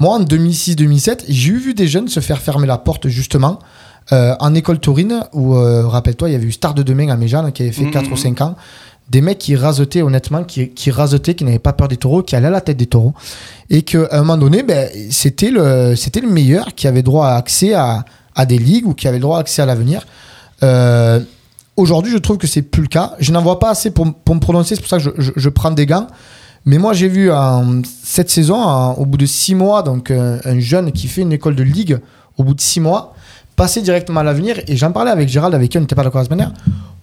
[0.00, 3.58] Moi en 2006-2007, j'ai eu vu des jeunes se faire fermer la porte justement.
[4.12, 7.16] euh, en école taurine, où, euh, rappelle-toi, il y avait eu Star de Demain à
[7.16, 7.90] Méjeanne qui avait fait Mhm.
[7.90, 8.54] 4 ou 5 ans
[9.10, 12.34] des mecs qui rasetaient honnêtement, qui, qui rasetaient, qui n'avaient pas peur des taureaux, qui
[12.36, 13.12] allaient à la tête des taureaux.
[13.70, 17.34] Et qu'à un moment donné, ben, c'était le, c'était le meilleur qui avait droit à
[17.36, 20.06] accès à, à des ligues ou qui avait droit à accès à l'avenir.
[20.62, 21.20] Euh,
[21.76, 23.14] Aujourd'hui, je trouve que c'est plus le cas.
[23.18, 25.48] Je n'en vois pas assez pour, pour me prononcer, c'est pour ça que je, je-
[25.48, 26.06] prends des gants.
[26.66, 30.38] Mais moi, j'ai vu en, cette saison, en- au bout de six mois, donc euh,
[30.44, 31.98] un jeune qui fait une école de ligue,
[32.38, 33.14] au bout de six mois,
[33.56, 34.60] passer directement à l'avenir.
[34.68, 36.56] Et j'en parlais avec Gérald, avec qui on n'était pas d'accord la semaine dernière.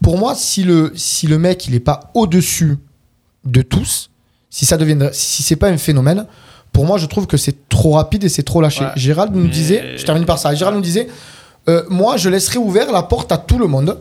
[0.04, 2.78] Pour moi, si le, si le mec, il n'est pas au-dessus
[3.46, 4.10] de tous,
[4.50, 6.26] si ça devient, si c'est pas un phénomène,
[6.74, 8.84] pour moi, je trouve que c'est trop rapide et c'est trop lâché.
[8.86, 8.92] Ouais.
[8.96, 11.08] Gérald nous Mais- disait, je termine par ça, Gérald nous disait,
[11.70, 14.00] euh, moi, je laisserai ouvert la porte à tout le monde.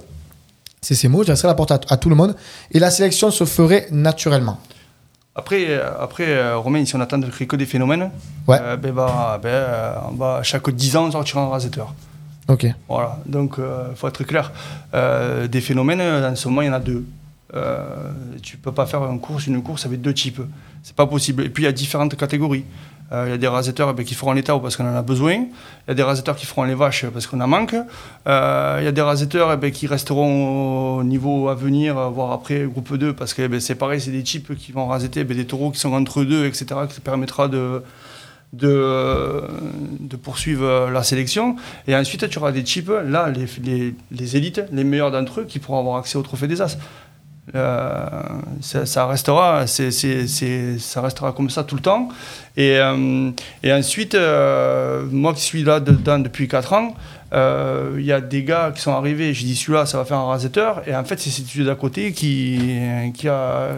[0.81, 2.35] C'est ces mots, je laisserai la porte à, à tout le monde.
[2.71, 4.59] Et la sélection se ferait naturellement.
[5.35, 8.11] Après, euh, après euh, Romain, si on attend de créer que des phénomènes,
[8.49, 8.59] Ouais.
[8.63, 9.65] euh, ben, bah, ben,
[10.11, 11.95] on va chaque 10 ans sortir un raseteur.
[12.49, 12.67] Ok.
[12.89, 14.53] Voilà, donc il faut être clair.
[14.95, 17.05] Euh, des phénomènes, en ce moment, il y en a deux.
[17.55, 18.11] Euh,
[18.43, 20.41] tu peux pas faire une course, avec deux types.
[20.83, 21.45] C'est pas possible.
[21.45, 22.65] Et puis il y a différentes catégories.
[23.13, 25.03] Euh, Il y a des raseteurs eh ben, qui feront l'état parce qu'on en a
[25.03, 25.33] besoin.
[25.35, 27.75] Il y a des raseteurs qui feront les vaches parce qu'on en manque.
[28.29, 32.09] Euh, Il y a des raseteurs eh ben, qui resteront au niveau à venir, euh,
[32.09, 34.87] voire après groupe 2, parce que eh ben, c'est pareil, c'est des types qui vont
[34.87, 37.83] raseter des taureaux qui sont entre deux, etc., qui permettra de,
[38.53, 39.43] de,
[40.01, 41.57] de poursuivre euh, la sélection.
[41.87, 45.45] Et ensuite, tu auras des types, là, les, les, les élites, les meilleurs d'entre eux,
[45.45, 46.77] qui pourront avoir accès au trophée des As.
[47.55, 47.95] Euh,
[48.61, 52.09] ça, restera, c'est, c'est- ça restera comme ça tout le temps.
[52.57, 53.31] Et, euh,
[53.63, 56.95] et ensuite, euh, moi qui suis là dedans depuis 4 ans,
[57.33, 60.19] euh, il y a des gars qui sont arrivés, j'ai dit celui-là, ça va faire
[60.19, 60.83] un raseteur.
[60.87, 62.61] Et en fait, c'est celui d'à côté qui,
[63.15, 63.71] qui, a,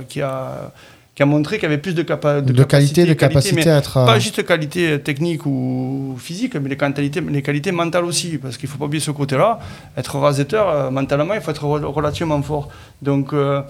[1.23, 3.97] qui a montré qu'il y avait plus de, capa- De, qualité, de capacité à être.
[3.99, 8.57] euh, pas juste qualité technique ou physique, mais les qualités, les qualités mentales aussi, parce
[8.57, 9.61] qu'il ne faut pas oublier ce côté-là.
[9.97, 12.69] Être rasetteur, euh, mentalement, il faut être re- relativement fort.
[13.03, 13.63] Donc, euh,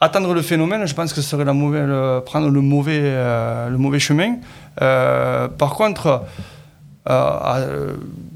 [0.00, 3.68] attendre le phénomène, je pense que ce serait la mauvaise, euh, prendre le mauvais, euh,
[3.68, 4.30] le mauvais chemin.
[4.76, 6.22] Par contre,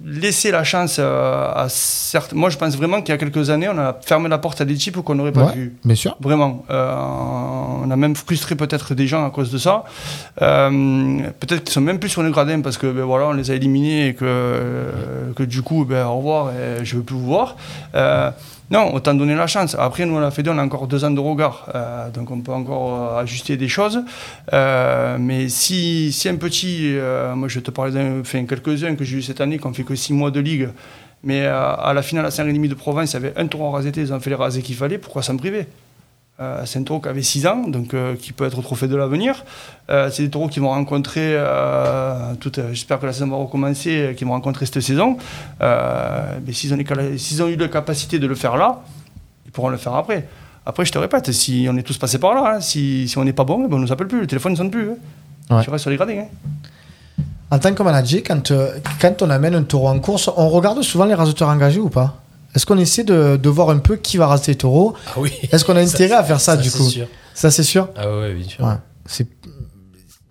[0.04, 2.36] laisser la chance à certains...
[2.36, 4.64] Moi, je pense vraiment qu'il y a quelques années, on a fermé la porte à
[4.64, 5.52] des types qu'on n'aurait pas Ouais.
[5.54, 5.74] vus.
[5.84, 6.16] Bien sûr.
[6.20, 6.64] Vraiment.
[6.70, 6.94] Euh,
[7.84, 9.84] on a même frustré peut-être des gens à cause de ça.
[10.40, 13.50] Euh, peut-être qu'ils sont même plus sur le gradin parce que ben, voilà, on les
[13.50, 17.04] a éliminés et que, euh, que du coup, ben, au revoir, et je ne veux
[17.04, 17.56] plus vous voir.
[18.72, 19.76] Non, autant donner la chance.
[19.78, 21.68] Après, nous, à la Fédé, on a encore deux ans de regard.
[21.74, 24.02] Euh, donc, on peut encore euh, ajuster des choses.
[24.54, 26.96] Euh, mais si, si un petit,
[27.36, 29.82] moi, je te parler d'un, enfin, quelques-uns que j'ai eu cette année, qui ont fait
[29.82, 30.70] que six mois de ligue,
[31.22, 34.00] mais à la finale à Saint-Rémy de Provence, il y avait un tour en raseté,
[34.00, 35.66] ils ont fait les rasés qu'il fallait, pourquoi s'en priver?
[36.42, 38.96] Euh, c'est un taureau qui avait 6 ans, donc euh, qui peut être trophée de
[38.96, 39.44] l'avenir.
[39.90, 43.90] Euh, c'est des taureaux qui vont rencontrer, euh, toute- j'espère que la saison va recommencer,
[43.96, 45.16] euh, qui vont rencontrer cette saison.
[45.60, 48.80] Euh, mais s'ils ont, eu la capacité de le faire là,
[49.46, 50.26] ils pourront le faire après.
[50.66, 53.24] Après, je te répète, si on est tous passés par là, hein, si, si on
[53.24, 54.90] n'est pas bon, eh ben, on ne nous appelle plus, le téléphone ne sonne plus.
[54.90, 55.56] hein.
[55.56, 55.62] Ouais.
[55.64, 56.18] Tu restes sur les gradins.
[56.24, 57.22] hein.
[57.50, 58.52] En tant que manager, quand,
[59.00, 62.21] quand on amène un taureau en course, on regarde souvent les raseteurs engagés ou pas?
[62.54, 65.32] Est-ce qu'on essaie de, de voir un peu qui va raser les taureaux Ah oui.
[65.50, 67.06] Est-ce qu'on a Ça, intérêt à faire ça, du coup sûr.
[67.34, 68.64] Ça, c'est sûr Ah ouais, bien sûr.
[68.64, 68.74] Ouais.
[69.06, 69.26] C'est...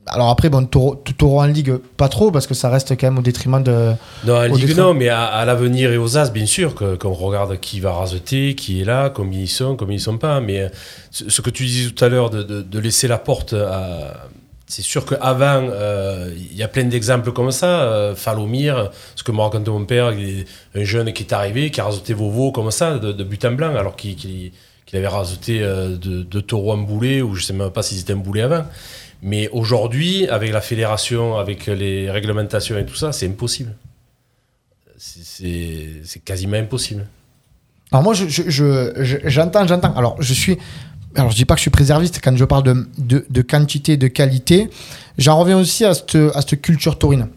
[0.07, 3.07] Alors après, bon, taureau, tout taureau en ligue, pas trop, parce que ça reste quand
[3.07, 3.93] même au détriment de...
[4.25, 4.77] Non, en Ligue détriment.
[4.87, 7.93] non, mais à, à l'avenir et aux As, bien sûr, que- qu'on regarde qui va
[7.93, 10.41] raseter, qui est là, combien ils sont, combien ils sont pas.
[10.41, 10.69] Mais euh,
[11.11, 14.27] ce, ce que tu disais tout à l'heure, de, de- de laisser la porte à.
[14.71, 17.81] C'est sûr qu'avant, euh, il y a plein d'exemples comme ça.
[17.81, 20.13] Euh, Falomir, ce que me racontait mon père,
[20.75, 23.51] un jeune qui est arrivé, qui a raseté Vovo comme ça, de, de but en
[23.51, 24.53] blanc, alors qu'il
[24.93, 26.85] avait raseté euh, de, de taureaux en
[27.21, 28.63] ou je sais même pas s'ils étaient en avant.
[29.21, 33.73] Mais aujourd'hui, avec la fédération, avec les réglementations et tout ça, c'est impossible.
[34.97, 37.07] C'est- quasiment impossible.
[37.91, 39.93] Alors moi, je, je- je- je- j'entends, j'entends.
[39.95, 40.57] Alors, je suis...
[41.15, 44.07] Alors, je dis pas que je suis préserviste quand je parle de, de, quantité, de
[44.07, 44.69] qualité.
[45.17, 47.27] J'en reviens aussi à cette, à cette culture taurine.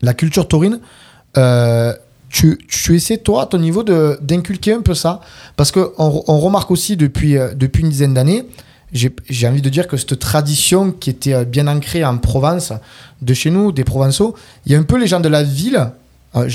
[0.00, 0.80] La culture taurine,
[1.36, 1.92] euh,
[2.30, 5.20] tu, tu essaies, toi, à ton niveau, d'inculquer un peu ça?
[5.56, 8.46] Parce qu'on on remarque aussi depuis, euh, depuis une dizaine d'années,
[8.92, 12.72] j'ai, j'ai envie de dire que cette tradition qui était euh, bien ancrée en Provence,
[13.20, 14.34] de chez nous, des Provençaux,
[14.66, 15.90] il y a un peu les gens de la ville
[16.36, 16.48] euh,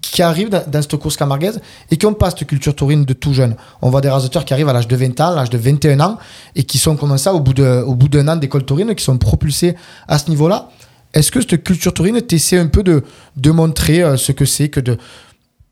[0.00, 1.60] qui, arrivent dans, cette course camarguaise
[1.90, 3.54] et qui n'ont pas cette culture taurine de tout jeune.
[3.82, 6.18] On voit des raseteurs qui arrivent à l'âge de 20 ans, l'âge de 21 ans
[6.56, 9.76] et qui sont comme ça au bout, de, d'un an d'école taurine, qui sont propulsés
[10.08, 10.68] à ce niveau-là.
[11.12, 13.02] Est-ce que cette culture taurine t'essaie un peu de,
[13.36, 14.96] de montrer euh, ce que c'est que de,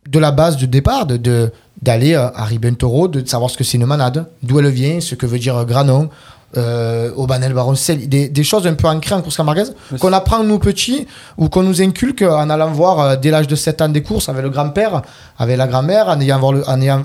[0.09, 1.51] de la base du départ, de, de-
[1.83, 5.15] d'aller euh, à Ribentoro, de savoir ce que c'est une manade, d'où elle vient, ce
[5.15, 6.11] que veut dire euh, Granon,
[6.57, 10.43] euh, Aubanel Baroncel, des, des choses un peu ancrées en course camarguaise Mais qu'on apprend
[10.43, 13.89] nous petits ou qu'on nous inculque en allant voir euh, dès l'âge de 7 ans
[13.89, 15.03] des courses avec le grand-père,
[15.39, 17.05] avec la grand-mère, en ayant voir le, en ayant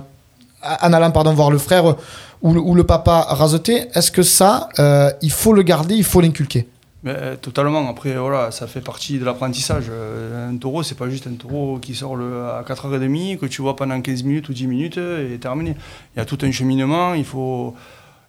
[0.81, 1.95] en allant pardon voir le frère
[2.41, 3.87] ou le, ou le papa raseter.
[3.93, 6.65] Est-ce que ça, euh, il faut le garder, il faut l'inculquer?
[7.03, 7.89] Mais, euh, totalement.
[7.89, 9.91] Après, voilà, ça fait partie de l'apprentissage.
[9.91, 13.75] Un taureau, c'est pas juste un taureau qui sort le, à 4h30, que tu vois
[13.75, 15.75] pendant 15 minutes ou 10 minutes et terminé.
[16.15, 17.13] Il y a tout un cheminement.
[17.13, 17.75] Il faut,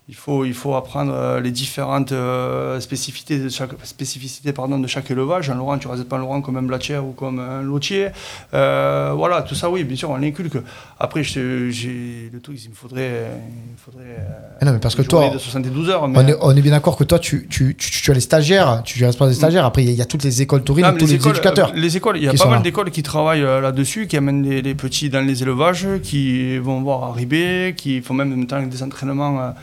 [0.06, 4.86] il faut, il faut apprendre euh, les différentes euh, spécificités, de chaque, spécificités pardon, de
[4.86, 5.48] chaque élevage.
[5.48, 8.08] Un Laurent, tu ne pas un Laurent comme un Blattier ou comme un Lotier.
[8.52, 10.58] Euh, voilà, tout ça, oui, bien sûr, on l'inculque.
[11.00, 13.30] Après, j'ai le truc, il me faudrait.
[13.48, 14.18] Il me faudrait
[14.60, 16.06] Ah non, mais parce que toi, de 72 heures.
[16.06, 18.20] mais- On est, on est bien d'accord que toi, tu, tu, tu, tu as les
[18.20, 19.64] stagiaires, tu es responsable des stagiaires.
[19.64, 21.72] Après, il y, a- il y a toutes les écoles taurines tous les, écoles, éducateurs.
[21.74, 24.74] Les écoles, il y a pas mal d'écoles qui travaillent là-dessus, qui amènent les, les
[24.74, 28.82] petits dans les élevages, qui vont voir arriver, qui font même en même temps des
[28.82, 29.54] entraînements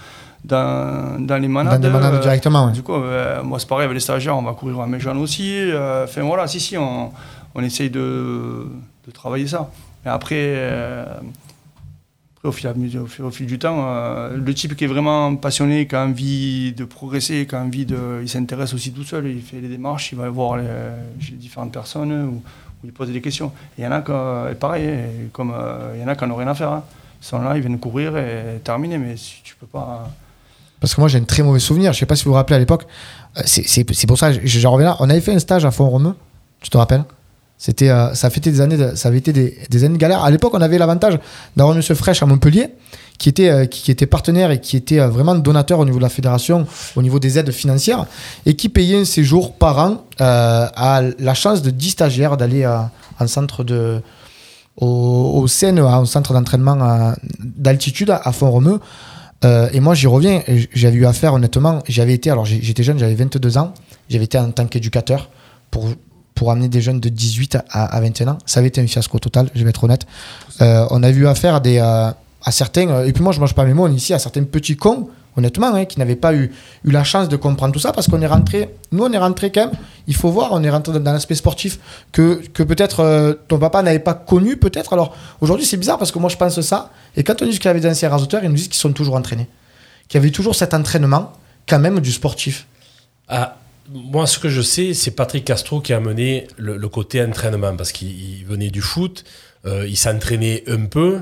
[0.44, 1.82] dans, dans les Dans manades.
[1.82, 2.66] des manades euh, directement.
[2.68, 2.72] ouais.
[2.72, 5.18] Du coup, euh, moi c'est pareil avec les stagiaires, on va courir à mes jeunes
[5.18, 5.54] aussi.
[5.58, 7.12] euh, Enfin voilà, si, si, on,
[7.56, 8.68] on essaye de,
[9.06, 9.70] de travailler ça.
[10.04, 10.56] Mais après,
[12.38, 12.68] après au, fil,
[13.00, 16.04] au, fil, au fil du temps, euh, le type qui est vraiment passionné, qui a
[16.04, 18.20] envie de progresser, qui a envie de.
[18.24, 20.64] Il s'intéresse aussi tout seul, il fait les démarches, il va voir les,
[21.30, 22.32] les différentes personnes ou,
[22.84, 23.52] ou il pose des questions.
[23.78, 24.12] Et il y en a qui,
[24.52, 24.90] et pareil,
[25.32, 26.72] comme euh, il y en a qui n'ont rien à faire.
[26.72, 26.84] hein.
[27.22, 30.10] Ils sont là, ils viennent courir et terminer, mais si tu peux pas.
[30.82, 31.94] Parce que moi, j'ai un très mauvais souvenir.
[31.94, 32.86] Je sais pas si vous vous rappelez à l'époque.
[33.38, 34.98] Euh, C'est pour ça que je- j'en reviens là.
[35.00, 36.14] On avait fait un stage à Font-Romeu.
[36.60, 37.04] Tu te rappelles?
[37.58, 40.24] C'était, euh, ça, des années ça avait été des, années de galère.
[40.24, 41.20] À l'époque, on avait l'avantage
[41.56, 42.70] d'avoir Monsieur Fraîche à Montpellier,
[43.20, 46.10] qui était, euh, qui, était partenaire et qui était vraiment donateur au niveau de la
[46.10, 46.66] fédération,
[46.96, 48.08] au niveau des aides financières,
[48.48, 53.28] et qui payait un séjour par an à la chance de 10 stagiaires d'aller en
[53.28, 54.02] centre de,
[54.78, 54.88] au,
[55.44, 58.80] au CNE, au centre d'entraînement d'altitude à, à Font-Romeu.
[59.44, 60.42] Euh, et moi, j'y reviens.
[60.74, 61.82] J'avais eu affaire, honnêtement.
[61.88, 63.74] J'avais été, alors j'étais jeune, j'avais 22 ans.
[64.10, 65.30] J'avais été en tant qu'éducateur
[65.72, 65.88] pour,
[66.36, 68.38] pour amener des jeunes de 18 à, à 21 ans.
[68.46, 70.06] Ça avait été un fiasco total, je vais être honnête.
[70.62, 72.12] Euh, on a eu affaire à, des, euh,
[72.44, 75.10] à certains, et puis moi, je mange pas mes mots ici, à certains petits cons,
[75.38, 76.52] honnêtement, hein, qui n'avaient pas eu,
[76.84, 79.52] eu la chance de comprendre tout ça parce qu'on est rentré, nous, on est rentré
[79.52, 79.76] quand même,
[80.08, 81.80] il faut voir, on est rentré dans, l'aspect sportif
[82.12, 84.94] que, que peut-être euh, ton papa n'avait pas connu, peut-être.
[84.94, 86.92] Alors aujourd'hui, c'est bizarre parce que moi, je pense ça.
[87.16, 88.94] Et quand on dit qu'il y avait des anciens rasoteurs, ils nous disent qu'ils sont
[88.94, 89.48] toujours entraînés.
[90.08, 91.34] Qu'il y avait toujours cet entraînement,
[91.68, 92.68] quand même, du sportif.
[93.28, 93.58] Ah,
[93.90, 97.92] moi, ce que je sais, c'est Patrick Castro qui a mené le, côté entraînement parce
[97.92, 99.24] qu'il il venait du foot,
[99.66, 101.22] euh, il s'entraînait un peu,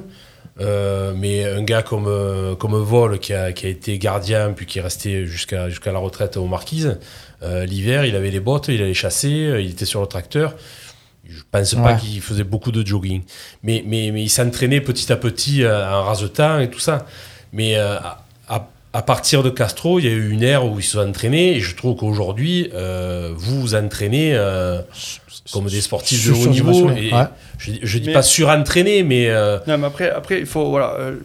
[0.60, 4.66] euh, mais un gars comme, euh, comme Vol qui a, qui a été gardien puis
[4.66, 6.99] qui est resté jusqu'à jusqu'à la retraite aux Marquises,
[7.43, 9.30] euh, l'hiver, il avait les bottes, il allait chasser,
[9.60, 10.55] il était sur le tracteur.
[11.28, 13.22] Je pense pas qu'il faisait beaucoup de jogging,
[13.62, 17.05] mais, mais, mais il s'entraînait petit à petit en rasetant et tout ça.
[17.53, 17.97] Mais euh,
[18.94, 21.56] à- partir de Castro, il y a eu une ère où ils se sont entraînés
[21.56, 24.82] et je trouve qu'aujourd'hui, euh, vous vous entraînez euh,
[25.54, 26.74] comme des sportifs de haut niveau.
[26.74, 27.24] surdimensionnés, Et ouais.
[27.58, 30.70] Je, je dis Mais- pas surentraînés, mais euh, Non, mais après, après il faut.
[30.70, 31.16] Voilà, euh,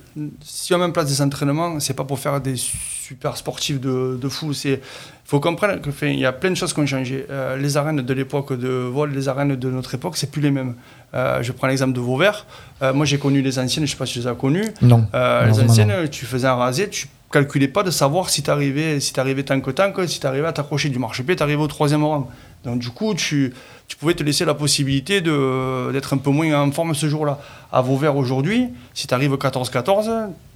[0.43, 4.19] si on met en place des entraînements, c'est pas pour faire des super sportifs de,
[4.21, 4.53] de fou.
[4.65, 4.79] Il
[5.27, 7.27] faut comprendre qu'il y a plein de choses qui ont changé.
[7.31, 10.51] Euh, les arènes de l'époque de vol, les arènes de notre époque, c'est plus les
[10.51, 10.75] mêmes.
[11.15, 12.47] Euh, je prends l'exemple de Vauvert.
[12.83, 14.65] Euh, moi, j'ai connu les anciennes, je sais pas si tu les as connues.
[14.83, 15.07] Non.
[15.15, 18.51] Euh, Non, les anciennes, tu faisais un rasé, tu calculais pas de savoir si tu
[18.51, 21.43] arrivais, si t'arrivais tant que tant que, si tu arrivais à t'accrocher du marchepied, tu
[21.43, 22.30] arrivais au troisième rang.
[22.64, 23.53] Donc du coup, tu,
[23.89, 27.39] tu pouvais te laisser la possibilité de- d'être un peu moins en forme ce jour-là.
[27.72, 30.11] À Vauvert aujourd'hui, si tu arrives 14-14,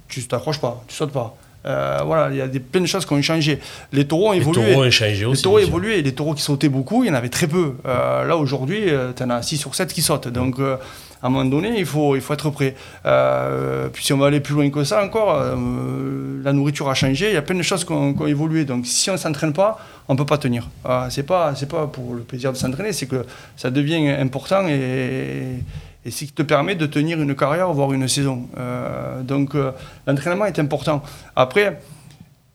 [0.07, 1.35] tu t'accroches pas, tu sautes pas.
[1.65, 3.59] Euh, voilà, il y a des, plein de choses qui ont changé.
[3.91, 4.71] Les taureaux ont les évolué.
[4.71, 5.43] taureaux ont changé Les aussi.
[5.43, 5.75] taureaux bien sûr.
[5.75, 7.75] évoluaient, les taureaux qui sautaient beaucoup, il y en avait très peu.
[7.85, 8.83] Euh, là aujourd'hui,
[9.17, 10.29] tu en as 6 sur 7 qui sautent.
[10.29, 10.77] Donc euh,
[11.21, 12.75] à un moment donné, il faut, il faut être prêt.
[13.05, 16.93] Euh, puis si on va aller plus loin que ça encore, euh, la nourriture a
[16.93, 18.63] changé, il y a plein de choses qui ont, qui ont évolué.
[18.65, 20.69] Donc si on ne s'entraîne pas, on ne peut pas tenir.
[20.87, 23.25] Euh, c'est pas, c'est pas pour le plaisir de s'entraîner, c'est que
[23.57, 25.59] ça devient important et,
[26.05, 28.47] et c'est ce qui te permet de tenir une carrière, voire une saison.
[28.57, 29.71] Euh, donc euh,
[30.07, 31.03] l'entraînement est important.
[31.35, 31.81] Après,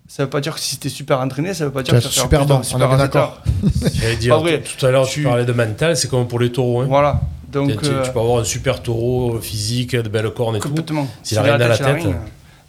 [0.08, 1.82] ça ne veut pas dire que si tu es super entraîné, ça ne veut pas
[1.82, 3.42] dire que tu faire super bon, on est super d'accord.
[3.42, 4.28] Tout
[4.78, 6.80] tout à l'heure, tu Tu- parlais de mental, c'est comme pour les taureaux.
[6.82, 6.86] hein.
[6.88, 7.20] Voilà.
[7.54, 10.74] Donc, tu, tu- euh, peux avoir un super taureau physique, de belles cornes et tout.
[11.22, 12.16] S'il a rien dans la tête, rien.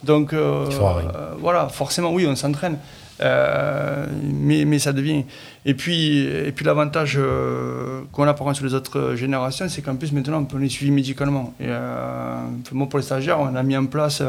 [0.04, 2.78] Donc, euh, euh, voilà, forcément, oui, on s'entraîne.
[3.22, 5.24] Euh, mais, mais ça devient.
[5.64, 7.18] Et puis, et puis l'avantage
[8.12, 10.90] qu'on a par contre sur les autres générations, c'est qu'en plus maintenant on est suivi
[10.90, 11.54] médicalement.
[11.58, 11.66] Et,
[12.72, 14.22] moi pour les stagiaires, on a mis en place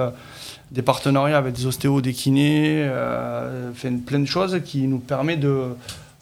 [0.72, 2.90] des partenariats avec des ostéos, des kinés,
[4.06, 5.64] plein de choses qui nous permettent de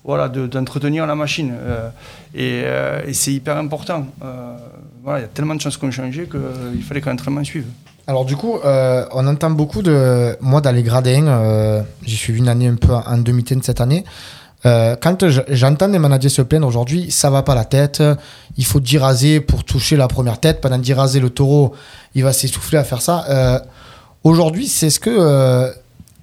[0.05, 1.51] voilà de- d'entretenir la machine.
[1.57, 1.89] Euh,
[2.33, 4.05] et euh, et c'est hyper important.
[4.23, 4.55] Euh,
[5.03, 7.65] voilà, il y a tellement de choses qui ont changé qu'il fallait que l'entraînement suive.
[8.07, 10.35] Alors du coup, on entend beaucoup de...
[10.39, 14.03] Moi, dans les gradins, j'ai suivi une année un peu en demi-teinte cette année.
[14.63, 18.03] Quand je- j'entends des managers se plaindre aujourd'hui, ça va pas la tête,
[18.57, 20.61] il faut 10 rasés pour toucher la première tête.
[20.61, 21.73] Pendant 10 rasés, le taureau,
[22.13, 23.63] il va s'essouffler à faire ça.
[24.23, 25.71] Aujourd'hui, c'est ce que...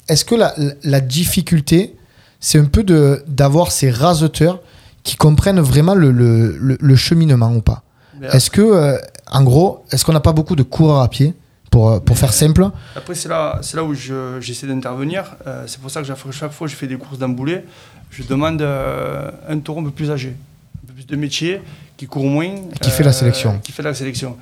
[0.08, 0.54] Est-ce que la,
[0.84, 1.94] la difficulté,
[2.42, 2.82] c'est un peu
[3.26, 4.60] d'avoir ces raseteurs
[5.04, 7.82] qui comprennent vraiment le, le- le- le cheminement ou pas
[8.20, 8.98] Est-ce que, euh,
[9.30, 11.34] en gros, est-ce qu'on n'a pas beaucoup de coureurs à pied
[11.70, 12.68] pour, euh, pour faire simple?
[12.94, 15.22] Après, c'est là, là où je- j'essaie d'intervenir.
[15.46, 16.16] Euh, c'est pour ça que chaque
[16.52, 17.64] fois- que je fais des courses d'emboulé,
[18.10, 20.36] je demande euh, un taureau un peu plus âgé,
[20.84, 21.60] un peu plus de métier,
[21.96, 22.54] qui court moins.
[22.80, 23.58] Qui fait la sélection.
[23.62, 24.36] Qui fait la sélection.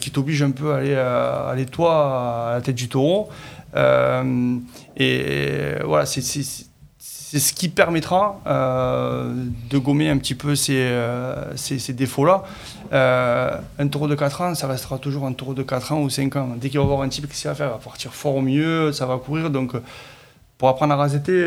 [0.00, 3.28] Qui t'oblige un peu à aller, euh, aller toi à la tête du taureau.
[4.96, 6.22] Et voilà, c'est
[7.32, 9.32] c'est- ce qui permettra euh,
[9.70, 11.52] de gommer un petit peu ces, euh,
[11.88, 12.42] défauts-là.
[12.92, 16.10] Euh, un taureau de 4 ans, ça restera toujours un taureau de 4 ans ou
[16.10, 16.50] 5 ans.
[16.60, 18.42] Dès qu'il va avoir un type qui sait à faire, il va partir fort au
[18.42, 19.48] mieux, ça va courir.
[19.50, 19.72] Donc,
[20.58, 21.46] pour apprendre à raseter,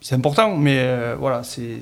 [0.00, 1.78] c'est important, mais voilà, c'est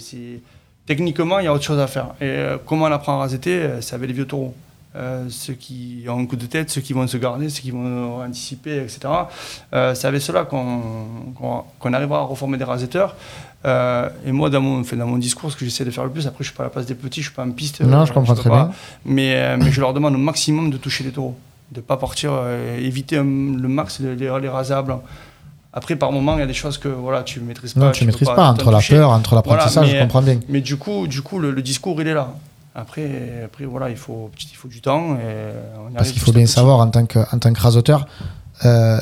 [0.86, 2.08] techniquement, il y a autre chose à faire.
[2.20, 3.68] Et comment on apprend à raseter?
[3.80, 4.54] C'est avec les vieux taureaux.
[4.96, 7.70] Euh, ceux qui ont un coup de tête, ceux qui vont se garder, ceux qui
[7.70, 8.98] vont anticiper, etc.
[9.72, 10.80] Euh, c'est avec cela qu'on
[11.36, 13.14] qu'on- qu'on arrivera à reformer des raseteurs.
[13.66, 16.10] Euh, et moi, dans mon, enfin, dans mon discours, ce que j'essaie de faire le
[16.10, 17.82] plus, après, je suis pas à la place des petits, je suis pas en piste.
[17.82, 18.64] Non, euh, je comprends très pas.
[18.64, 18.70] bien.
[19.04, 21.36] Mais, mais je leur demande au maximum de toucher les taureaux,
[21.70, 22.32] de ne pas partir,
[22.78, 25.02] éviter un- le max de les, les blanc.
[25.72, 27.80] Après, par moment, il y a des choses que voilà, tu ne maîtrises pas.
[27.80, 28.96] Non, tu peux maîtrises pas, entre la toucher.
[28.96, 30.40] peur, entre l'apprentissage, Voilà, je comprends bien.
[30.48, 32.34] Mais du coup, du coup le, le discours, il est là.
[32.74, 35.16] Après, après voilà, il faut, il faut du temps.
[35.16, 38.06] Et on Parce qu'il faut bien savoir, en tant que, en tant que rasoteur,
[38.64, 39.00] euh,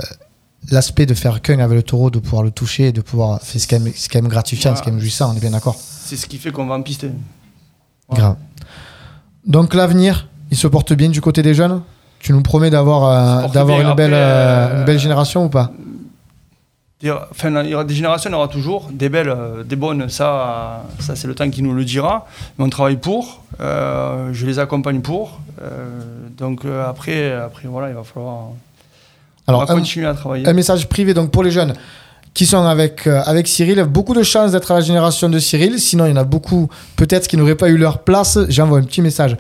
[0.70, 3.40] l'aspect de faire qu'un avec le taureau, de pouvoir le toucher, de pouvoir.
[3.42, 5.50] C'est ce quand même, c'est quand même gratifiant, c'est quand même jouissant, on est bien
[5.50, 5.76] d'accord.
[5.78, 7.06] C'est ce qui fait qu'on va en piste.
[8.08, 8.24] Voilà.
[8.24, 8.36] Grave.
[9.46, 11.82] Donc l'avenir, il se porte bien du côté des jeunes?
[12.20, 15.70] Tu nous promets d'avoir euh, d'avoir une, belle, euh, une belle génération ou pas?
[17.04, 18.88] Enfin, il y aura des générations, il y en aura toujours.
[18.90, 22.26] Des belles, euh, des bonnes, ça, ça c'est le temps qui nous le dira.
[22.58, 25.40] Mais on travaille pour, euh, je les accompagne pour.
[25.62, 26.00] Euh,
[26.36, 28.48] donc après, après, voilà, il va falloir
[29.46, 30.48] Alors, va un, continuer à travailler.
[30.48, 31.74] un message privé donc pour les jeunes
[32.38, 33.82] qui sont avec, euh, avec Cyril.
[33.82, 35.80] Beaucoup de chance d'être à la génération de Cyril.
[35.80, 38.38] Sinon, il y en a beaucoup, peut-être, qui n'auraient pas eu leur place.
[38.48, 39.36] J'envoie un petit message.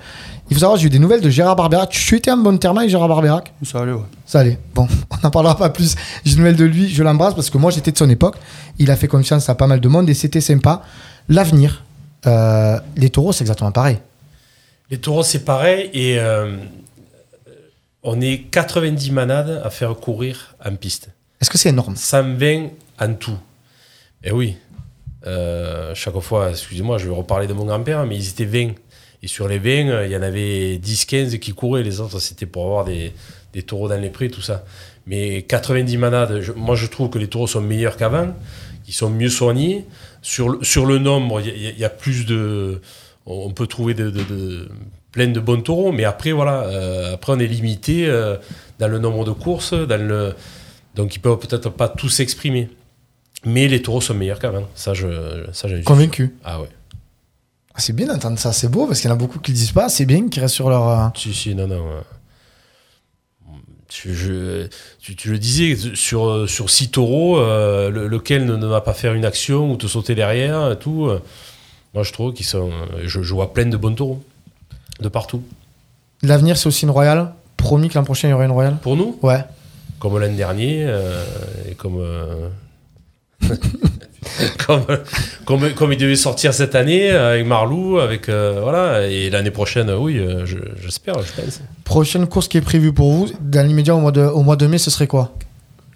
[0.50, 1.90] Il faut savoir, j'ai eu des nouvelles de Gérard Barberac.
[1.90, 4.02] Tu étais en bon terme avec Gérard Barberac Ça allait, ouais.
[4.26, 4.58] Ça allait.
[4.74, 5.94] Bon, on n'en parlera pas plus.
[6.24, 6.88] J'ai des nouvelles de lui.
[6.88, 8.34] Je l'embrasse parce que moi, j'étais de son époque.
[8.80, 10.82] Il a fait confiance à pas mal de monde et c'était sympa.
[11.28, 11.84] L'avenir,
[12.26, 13.98] euh, les taureaux, c'est exactement pareil.
[14.90, 15.88] Les taureaux, c'est pareil.
[15.92, 16.56] Et euh,
[18.02, 21.10] on est 90 manades à faire courir en piste.
[21.40, 21.94] Est-ce que c'est énorme?
[21.94, 22.70] 120
[23.00, 23.38] en tout.
[24.24, 24.56] Et oui.
[25.26, 28.72] Euh, chaque fois, excusez-moi, je vais reparler de mon grand-père, mais ils étaient 20.
[29.22, 31.82] Et sur les 20, euh, il y en avait 10-15 qui couraient.
[31.82, 33.12] Les autres, c'était pour avoir des,
[33.52, 34.64] des taureaux dans les prés, tout ça.
[35.06, 38.28] Mais 90 manades, moi je trouve que les taureaux sont meilleurs qu'avant,
[38.86, 39.86] ils sont mieux soignés.
[40.22, 42.80] Sur le, sur le nombre, il y, a- plus de.
[43.26, 44.68] On peut trouver de, de-
[45.12, 48.36] plein de bons taureaux, mais après, voilà, euh, après on est limité euh,
[48.78, 50.34] dans le nombre de courses, dans le,
[50.94, 52.68] donc ils peuvent peut-être pas tous s'exprimer.
[53.44, 56.34] Mais les taureaux sont meilleurs qu'avant, ça je, ça suis Convaincu.
[56.44, 56.68] Ah ouais.
[57.74, 59.56] Ah, C'est bien d'entendre ça, c'est beau parce qu'il y en a beaucoup qui le
[59.56, 59.88] disent pas.
[59.88, 60.88] C'est bien qu'ils restent sur leur.
[60.88, 61.86] euh, Si, si, non, non.
[61.88, 62.00] euh,
[63.88, 64.66] Tu, je-
[65.00, 68.92] tu, tu le disais, sur, sur six taureaux, euh, le- lequel ne, ne va pas
[68.92, 71.06] faire une action ou te sauter derrière, et tout.
[71.06, 71.22] euh,
[71.94, 72.70] moi, je trouve qu'ils sont.
[72.70, 74.22] euh, Je, je vois plein de bons taureaux.
[75.00, 75.42] De partout.
[76.22, 77.32] L'avenir, c'est aussi une royale.
[77.56, 78.76] Promis que l'an prochain, il y aura une royale.
[78.82, 79.42] Pour nous, Ouais.
[80.00, 81.24] comme l'an dernier, euh,
[81.70, 81.98] et comme.
[82.00, 82.48] euh,
[84.66, 84.82] comme,
[85.44, 89.50] comme, comme il devait sortir cette année euh, avec Marlou, avec euh, voilà, et l'année
[89.50, 91.60] prochaine, oui, euh, je- j'espère, je pense.
[91.84, 94.66] Prochaine course qui est prévue pour vous, dans l'immédiat au, mois de- au mois de
[94.66, 95.32] mai, ce serait quoi?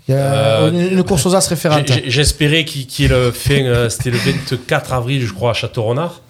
[0.08, 0.20] Il y a
[0.62, 1.86] Euh, une, une course aux as référente.
[1.86, 5.50] J'ai- J'espérais qu'il qu'il y ait le fin, euh, c'était le 24 avril, je crois,
[5.50, 6.22] à Château-Renard.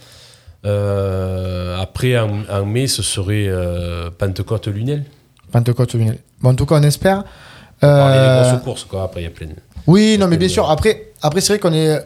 [0.64, 3.48] Euh, après, en, en mai, ce serait
[4.18, 5.04] Pentecôte-Lunel.
[5.50, 6.18] Pentecôte Lunel.
[6.40, 7.24] Bon, en tout cas, on espère.
[7.82, 9.02] On parlait des Euh, grosses courses, quoi.
[9.04, 9.52] Après, il y a plein de...
[9.86, 10.70] Oui, non, mais bien Euh, sûr.
[10.70, 11.98] Après, après c'est vrai qu'on est.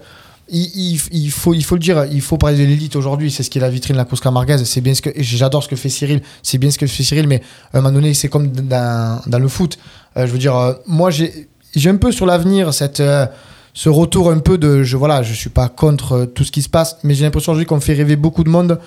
[0.49, 0.61] Il,
[0.95, 3.31] il- il faut, il faut le dire, il faut parler de l'élite aujourd'hui.
[3.33, 4.63] C'est ce qui est la vitrine de la course camarguaise.
[4.65, 6.23] C'est bien ce que j'adore ce que fait Cyril.
[6.43, 9.39] C'est bien ce que fait Cyril, mais à un moment donné, c'est comme dans, dans
[9.41, 9.77] le foot.
[10.17, 11.49] Euh, je veux dire, euh, moi, j'ai
[11.91, 13.27] un peu sur l'avenir cette euh,
[13.75, 16.63] ce retour un peu de je voilà, je suis pas contre euh, tout ce qui
[16.63, 18.79] se passe, mais j'ai l'impression aujourd'hui qu'on fait rêver beaucoup de monde,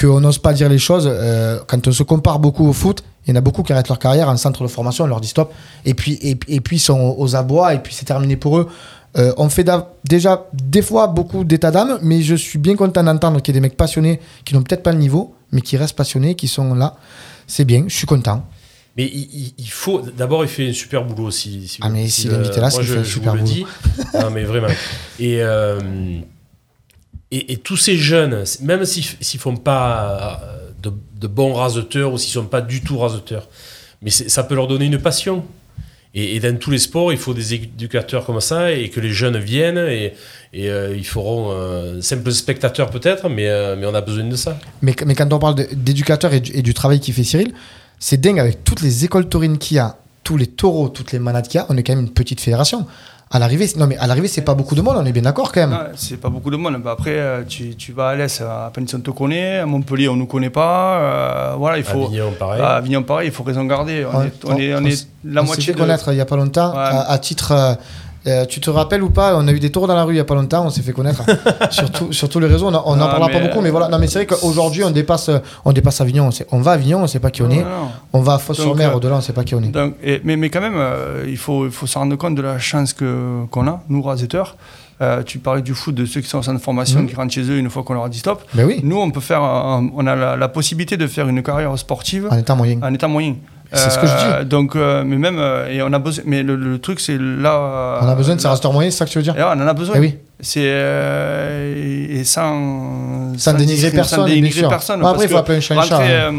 [0.00, 1.06] qu'on n'ose pas dire les choses.
[1.08, 3.88] Euh, quand on se compare beaucoup au foot, il y en a beaucoup qui arrêtent
[3.88, 5.52] leur carrière en centre de formation, on leur dit stop,
[5.84, 8.68] et puis et, et puis ils sont aux abois, et puis c'est terminé pour eux.
[9.18, 9.68] Euh, on fait
[10.08, 13.60] déjà des fois beaucoup d'état d'âme, mais je suis bien content d'entendre qu'il y ait
[13.60, 16.74] des mecs passionnés qui n'ont peut-être pas le niveau, mais qui restent passionnés, qui sont
[16.74, 16.96] là.
[17.46, 18.44] C'est bien, je suis content.
[18.96, 20.00] Mais il, faut...
[20.00, 21.66] D'abord, il fait un super boulot aussi.
[21.68, 23.42] si Ah, mais si s'il le- est invité là, moi, c'est un super vous le
[23.44, 23.54] boulot.
[23.54, 23.66] dis.
[24.20, 24.68] non, mais vraiment.
[25.18, 25.78] Et, euh,
[27.30, 32.18] et, et tous ces jeunes, même s'ils s'ils font pas euh, de, bons raseteurs ou
[32.18, 33.48] s'ils sont pas du tout raseteurs,
[34.02, 35.44] mais ça peut leur donner une passion.
[36.14, 39.38] Et, dans tous les sports, il faut des éducateurs comme ça et que les jeunes
[39.38, 40.12] viennent et,
[40.54, 43.50] euh, ils feront euh, simples spectateurs peut-être, mais,
[43.82, 44.58] on a besoin de ça.
[44.82, 47.54] Mais, quand on parle d'éducateurs et, du- travail qu'il fait Cyril,
[47.98, 51.18] c'est dingue avec toutes les écoles taurines qu'il y a, tous les taureaux, toutes les
[51.18, 52.86] manades qu'il y a, on est quand même une petite fédération.
[53.34, 55.22] À l'arrivée, c'est- non mais à l'arrivée, c'est pas beaucoup de monde, on est bien
[55.22, 55.70] d'accord quand même.
[55.70, 56.76] Non, c'est pas beaucoup de monde.
[56.84, 60.08] Bah, après, euh, tu, tu vas à l'Est, à Penny on te connaît, à Montpellier,
[60.10, 60.98] on nous connaît pas.
[60.98, 62.04] euh, voilà, il faut.
[62.04, 62.60] Avignon, pareil.
[62.60, 64.04] À Avignon, pareil, il faut raison garder.
[64.12, 65.78] On, Ouais, est, on, est, on est s- la on moitié s'est fait de.
[65.82, 66.78] connaître il y a pas longtemps, Ouais.
[66.78, 67.52] à, à titre.
[67.52, 67.74] euh,
[68.26, 70.16] euh, tu te rappelles ou pas On a eu des tours dans la rue il
[70.16, 71.22] y a pas longtemps, on s'est fait connaître
[72.12, 72.66] sur, tous les réseaux.
[72.68, 73.88] On n'en parlera pas beaucoup, mais euh, voilà.
[73.88, 75.30] Non, mais c'est vrai qu'aujourd'hui, on dépasse,
[75.64, 76.26] on dépasse Avignon.
[76.26, 77.56] On, sait- on va à Avignon, on sait pas qui on est.
[77.56, 77.88] Non, non.
[78.12, 79.68] On va à Fos-sur-Mer, euh, au-delà, on sait pas qui on est.
[79.68, 82.42] Donc, et- mais, mais quand même, euh, il, faut, il faut se rendre compte de
[82.42, 84.56] la chance que- qu'on a, nous, raseteurs.
[85.00, 87.06] Euh, tu parlais du foot, de ceux qui sont en centre de formation, Mhm.
[87.08, 88.40] qui rentrent chez eux une fois qu'on leur a dit stop.
[88.54, 91.42] Ben oui, Nous, on peut faire, un- on a la, la possibilité de faire une
[91.42, 92.78] carrière sportive en état moyen.
[92.82, 93.34] en état moyen.
[93.72, 96.42] C'est ce que je Euh, Donc, euh, mais même, euh, et on a besoin, mais
[96.42, 97.98] le, le truc, c'est là.
[98.02, 99.40] On a besoin de ces là- restaurateurs moyens, c'est ça que tu veux dire Et
[99.42, 99.94] ouais, on en a besoin.
[99.96, 100.16] Eh oui.
[100.40, 105.00] C'est euh, et sans Sans dénigrer personne, sans dénigrer personne.
[105.00, 106.34] Bon, après, parce il faut appeler un chat un rentrer, chat, hein.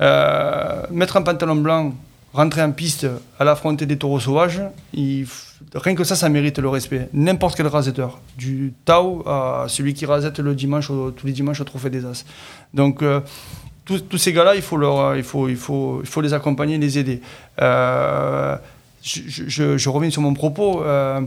[0.00, 1.92] euh, euh, mettre un pantalon blanc,
[2.32, 3.06] rentrer en piste
[3.38, 4.60] à l'affronter des taureaux sauvages,
[4.94, 5.26] il
[5.74, 7.08] rien que ça, ça mérite le respect.
[7.12, 11.64] N'importe quel rasetteur, du Tao à celui qui rasette le dimanche, tous les dimanches au
[11.64, 12.24] Trophée des As.
[12.74, 13.20] Donc euh,
[13.88, 16.78] tous, tous ces gars-là, il faut, leur, il, faut, il, faut, il faut les accompagner,
[16.78, 17.20] les aider.
[17.60, 18.54] Euh,
[19.02, 20.82] je, je- je reviens sur mon propos.
[20.84, 21.20] euh,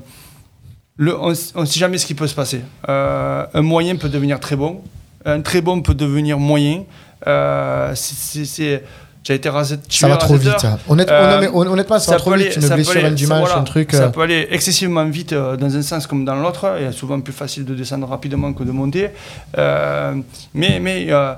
[0.97, 2.61] le- on ne sait jamais ce qui peut se passer.
[2.87, 4.81] Euh, un moyen peut devenir très bon,
[5.25, 6.83] un très bon peut devenir moyen.
[7.27, 8.83] Euh, c'est-
[9.29, 10.51] as été rasé, Ça va trop vite.
[10.63, 10.77] hein.
[10.89, 12.47] Honnête- Euh, honnêt- honnêtement, ça, va trop vite.
[12.47, 13.91] aller- Une ça peut blessure aller- un ça, dimanche, voilà, un truc.
[13.93, 16.65] Ça euh, peut aller excessivement vite euh, dans un sens comme dans l'autre.
[16.81, 19.09] Et souvent plus facile de descendre rapidement que de monter.
[19.57, 20.15] Euh,
[20.53, 21.33] mais, mais, euh,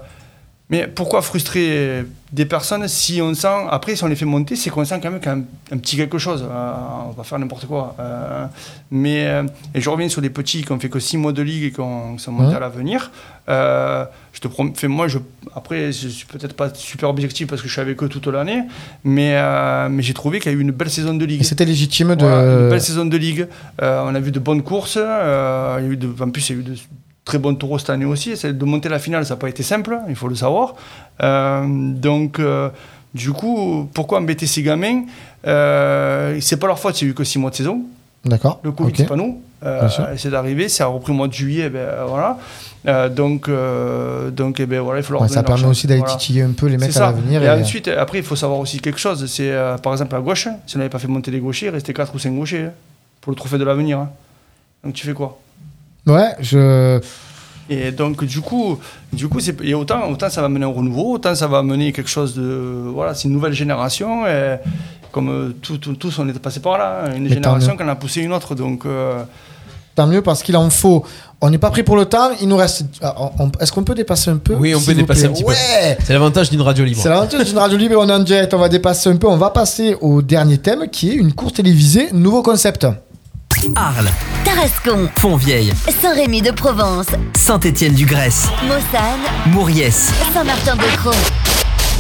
[0.70, 4.70] mais pourquoi frustrer des personnes si on sent, après si on les fait monter, c'est
[4.72, 6.44] qu'on sent quand même un, petit quelque chose.
[6.50, 6.72] Euh,
[7.08, 7.96] on va faire n'importe quoi.
[8.00, 8.46] Euh,
[8.90, 9.44] mais, euh,
[9.76, 11.72] et je reviens sur les petits qui ont fait que 6 mois de ligue et
[11.72, 12.56] qui ont- qui sont montés Mhm.
[12.58, 13.12] à l'avenir.
[13.50, 15.20] Euh, je te prom- fais moi, je,
[15.54, 18.64] après, je suis peut-être pas super objectif parce que je suis avec eux toute l'année,
[19.04, 19.38] mais,
[19.90, 21.42] mais j'ai trouvé qu'il y a eu une belle saison de ligue.
[21.42, 22.26] Et c'était légitime de.
[22.26, 23.48] Voilà, une belle saison de ligue.
[23.80, 24.96] On a vu de bonnes courses.
[24.96, 25.00] il
[25.84, 26.76] y a eu de, en plus, il y a eu de
[27.26, 28.36] très bons taureaux cette année aussi.
[28.38, 30.76] C'est- De monter la finale, ça n'a pas été simple, il faut le savoir.
[31.22, 32.70] Euh, donc, euh,
[33.14, 35.04] du coup, pourquoi embêter ces gamins?
[35.48, 37.82] Euh, C'est pas leur faute, a eu que 6 mois de saison.
[38.26, 38.60] D'accord.
[38.64, 38.96] Le Covid, ok.
[38.98, 39.42] c'est pas nous.
[39.66, 42.38] Euh, c'est d'arriver, a repris au mois de juillet, ben, voilà.
[43.10, 43.50] Donc,
[44.32, 46.16] donc eh ben, voilà, il faut leur Ouais, ça permet aussi d'aller Voilà.
[46.16, 47.42] titiller un peu les C'est mecs à l'avenir.
[47.42, 49.26] Et, et- ensuite, après, il faut savoir aussi quelque chose.
[49.32, 51.94] C'est par exemple à gauche, si on n'avait pas fait monter les gauchers, il restait
[51.94, 52.72] 4 ou 5 gauchers hein,
[53.22, 54.00] pour le trophée de l'avenir.
[54.00, 54.10] hein.
[54.84, 55.40] Donc tu fais quoi?
[56.08, 57.00] Ouais, je.
[57.70, 58.78] Et donc du coup,
[59.14, 61.94] du coup, c'est et autant, autant ça va mener au renouveau, autant ça va mener
[61.94, 64.28] quelque chose de voilà, c'est une nouvelle génération.
[64.28, 64.58] Et
[65.14, 67.88] comme euh, tout- tout- tous on est passé par là, hein, une Mais génération en
[67.88, 68.54] a poussé une autre.
[68.56, 69.24] Donc euh,
[69.96, 71.06] Tant mieux parce qu'il en faut.
[71.40, 72.32] On n'est pas pris pour le temps.
[72.42, 72.84] Il nous reste.
[73.04, 73.16] ah,
[73.60, 75.30] Est-ce qu'on peut dépasser un peu Oui, on peut dépasser plaît?
[75.30, 75.54] un petit peu.
[76.04, 77.00] C'est l'avantage d'une radio libre.
[77.02, 78.54] C'est l'avantage d'une radio libre on est en direct.
[78.56, 79.28] On va dépasser un peu.
[79.28, 82.10] On va passer au dernier thème qui est une course télévisée.
[82.12, 82.88] Nouveau concept.
[83.76, 84.10] Arles,
[84.44, 91.14] Tarascon, Fontvieille, Saint-Rémy de Provence, Saint-Étienne du Grèce, Mossane, Mauriès, Saint-Martin-de-Croix.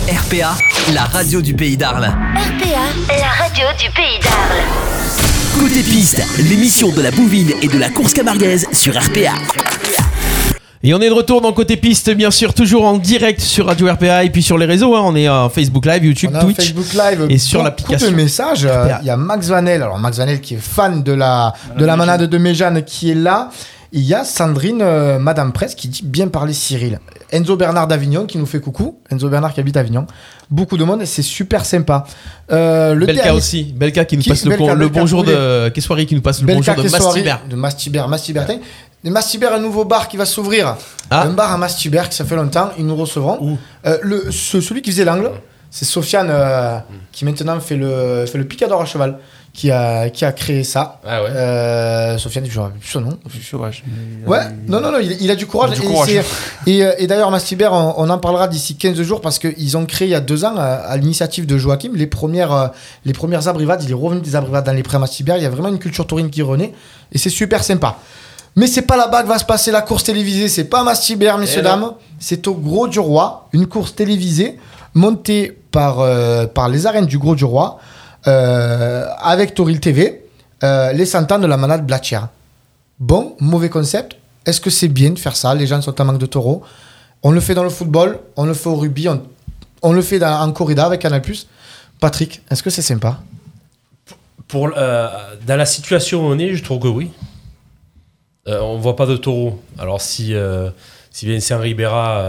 [0.09, 0.55] RPA,
[0.93, 2.13] la radio du pays d'Arles.
[2.35, 5.59] RPA, la radio du pays d'Arles.
[5.59, 9.33] Côté piste, l'émission de la bouvine et de la course camarguaise sur RPA.
[10.85, 13.89] Et on est de retour dans Côté Piste, bien sûr, toujours en direct sur Radio
[13.89, 14.95] RPA et puis sur les réseaux.
[14.97, 15.01] hein.
[15.05, 16.57] On est en Facebook Live, YouTube, On a Twitch.
[16.57, 18.65] Facebook Live et sur l'application de messages.
[18.65, 18.89] Euh.
[19.01, 19.81] Il y a Max Vanel.
[19.81, 23.15] Alors Max Vanel qui est fan de la de la manade de Méjeanne qui est
[23.15, 23.49] là.
[23.95, 26.99] Il y a Sandrine, euh, Madame Presse, qui dit bien parler Cyril.
[27.31, 28.99] Enzo Bernard d'Avignon qui nous fait coucou.
[29.11, 30.07] Enzo Bernard qui habite Avignon.
[30.49, 32.03] Beaucoup de monde et c'est super sympa.
[32.51, 35.23] Euh, le Belka dernier- aussi, Belka qui nous Qui- passe le, Belka, le Belka, bonjour
[35.23, 37.41] de Kessoiri qui nous passe le bonjour de Mastibert.
[37.47, 38.57] De Mastibert, Mastibertin.
[39.03, 40.75] De Mastibert, un nouveau bar qui va s'ouvrir.
[41.11, 41.23] Ah.
[41.25, 42.71] Un bar à Mastibert qui ça fait longtemps.
[42.79, 43.57] Ils nous recevront.
[43.85, 45.29] Euh, le, ce- celui qui faisait l'angle,
[45.69, 46.79] c'est Sofiane euh,
[47.11, 49.19] qui maintenant fait le, fait le picador à cheval.
[49.53, 50.99] Qui a, qui a créé ça.
[51.05, 51.29] Ah ouais.
[51.29, 53.19] Euh, Sofiane, je ne plus son nom.
[53.47, 53.83] sauvage.
[54.25, 55.79] Ouais, non, non, non, il, il a du courage.
[55.79, 56.09] Du et courage.
[56.65, 59.85] Et, euh, et d'ailleurs, Mastibert, on, on en parlera d'ici 15 jours parce qu'ils ont
[59.85, 62.67] créé il y a deux ans, à, à l'initiative de Joachim, les premières, euh,
[63.05, 63.83] les premières abrivades.
[63.83, 65.37] Il est revenu des abrivades dans les prés à Mastibert.
[65.37, 66.73] Il y a vraiment une culture taurine qui renaît
[67.11, 67.97] et c'est super sympa.
[68.55, 70.47] Mais c'est pas là-bas que va se passer la course télévisée.
[70.47, 71.91] C'est pas à Mastibert, messieurs, Eh dames.
[72.19, 74.57] C'est au Gros du Roi, une course télévisée
[74.95, 77.77] montée par, euh, par les arènes du Gros du Roi
[78.27, 80.23] euh, avec Toril TV,
[80.63, 82.29] euh, les cent ans de la manade Blatière.
[82.99, 84.15] Bon, mauvais concept.
[84.45, 85.53] Est-ce que c'est bien de faire ça?
[85.53, 86.63] Les gens sont en manque de taureaux.
[87.21, 89.07] On le fait dans le football, on le fait au rugby,
[89.81, 91.21] on, le fait en corrida avec Canal+.
[91.99, 93.19] Patrick, est-ce que c'est sympa?
[94.47, 95.07] Pour, euh,
[95.47, 97.11] dans la situation où on est, je trouve que oui.
[98.45, 99.61] On voit pas de taureau.
[99.79, 100.35] Alors si,
[101.11, 102.19] si Vincent Ribera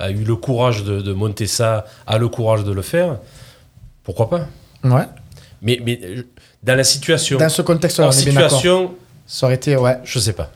[0.00, 3.18] a eu le courage de monter ça, a le courage de le faire,
[4.02, 4.46] pourquoi pas?
[4.92, 5.04] Ouais.
[5.62, 6.22] mais, mais euh,
[6.62, 8.50] dans la situation, Dans ce contexte-là, on est bien d'accord.
[8.50, 8.94] situation,
[9.26, 9.98] Ça aurait été, ouais.
[10.04, 10.50] je sais pas.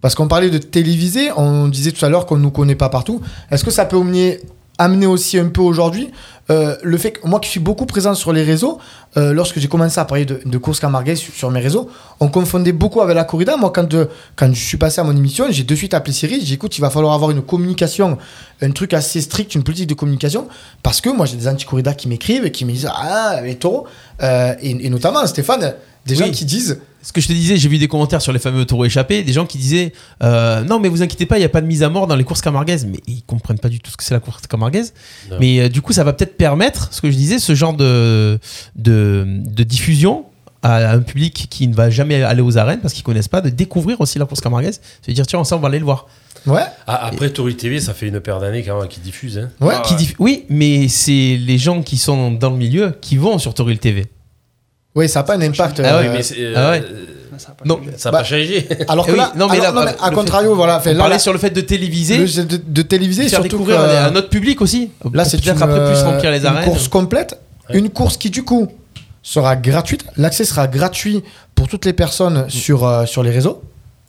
[0.00, 2.88] Parce qu'on parlait de télévisé, on disait tout à l'heure qu'on ne nous connaît pas
[2.90, 3.20] partout.
[3.50, 4.40] Est-ce que ça peut amener,
[4.78, 6.10] amener aussi un peu aujourd'hui
[6.50, 8.78] euh, le fait que moi qui suis beaucoup présent sur les réseaux,
[9.16, 11.88] euh, lorsque j'ai commencé à parler de, de course camarguaise sur, sur mes réseaux,
[12.20, 13.56] on confondait beaucoup avec la corrida.
[13.56, 14.06] Moi, quand, euh,
[14.36, 16.40] quand je suis passé à mon émission, j'ai de suite appelé Cyril.
[16.40, 18.18] J'ai dit, écoute, il va falloir avoir une communication,
[18.60, 20.48] un truc assez strict, une politique de communication.
[20.82, 23.86] Parce que moi, j'ai des anti-corrida qui m'écrivent et qui me disent, ah, les taureaux.
[24.22, 27.68] Euh, et, et notamment, Stéphane, des gens qui disent, Ce que je te disais, j'ai
[27.68, 29.92] vu des commentaires sur les fameux taureaux échappés, des gens qui disaient
[30.22, 32.16] euh, non mais vous inquiétez pas, il n'y a pas de mise à mort dans
[32.16, 34.94] les courses camarguaises, mais ils comprennent pas du tout ce que c'est la course camarguaise.
[35.30, 35.36] Non.
[35.38, 38.38] Mais euh, du coup, ça va peut-être permettre, ce que je disais, ce genre de
[38.74, 40.24] de, de diffusion
[40.62, 43.50] à un public qui ne va jamais aller aux arènes parce qu'ils connaissent pas, de
[43.50, 46.06] découvrir aussi la course camarguaise, se dire tiens, ça on va aller le voir.
[46.46, 49.36] ouais, Ah, après, Tori TV, ça fait une paire d'années quand même qui diffuse.
[49.36, 49.50] hein.
[49.60, 49.74] ouais.
[49.76, 53.38] Ah, Qui diff- Oui, mais c'est les gens qui sont dans le milieu qui vont
[53.38, 54.06] sur Toril TV.
[54.94, 55.80] Oui, ça n'a pas un impact.
[55.84, 56.84] Ah ouais, euh, mais euh, ah ouais.
[57.36, 57.90] Ça a pas Non, changé.
[57.96, 58.68] ça n'a Bah, pas changé.
[58.86, 60.54] Alors que Eh oui, là, non, mais alors- là, non, mais le à fait- contrario,
[60.54, 60.78] voilà.
[60.78, 63.28] Fait, On là, parlait là, sur le fait de téléviser, le- de, de téléviser, de
[63.28, 64.90] faire surtout découvrir que, à notre public aussi.
[65.12, 66.64] là, c'est peut-être une, après plus euh, remplir les une arènes.
[66.64, 67.40] course complète,
[67.70, 67.78] Ouais.
[67.78, 68.68] une course qui du coup
[69.22, 70.04] sera gratuite.
[70.16, 71.24] L'accès sera gratuit
[71.56, 73.62] pour toutes les personnes sur euh, sur les réseaux.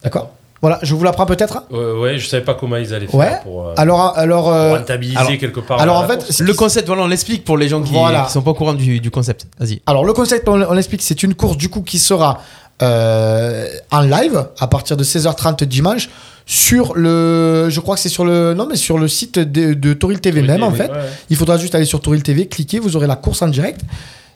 [0.04, 0.32] D'accord?
[0.62, 1.64] Voilà, je vous l'apprends peut-être.
[1.70, 3.38] Ouais, ouais, je savais pas comment ils allaient faire Ouais.
[3.44, 5.80] pour, euh, Alors, alors, pour euh, rentabiliser alors- quelque part.
[5.80, 6.40] alors en fait, course.
[6.40, 8.24] Le concept, voilà, on l'explique pour les gens qui Voilà.
[8.24, 9.46] ne sont pas au courant du, du concept.
[9.60, 9.82] Vas-y.
[9.86, 12.40] Alors le concept, on, on l'explique, c'est une course du coup qui sera
[12.82, 16.10] euh, en live à partir de 16h30 dimanche
[16.46, 19.94] sur le, je crois que c'est sur le, non mais sur le site de, de
[19.94, 20.92] Toril TV même en fait.
[20.92, 20.98] ouais.
[21.30, 23.82] Il faudra juste aller sur Toril TV, cliquer, vous aurez la course en direct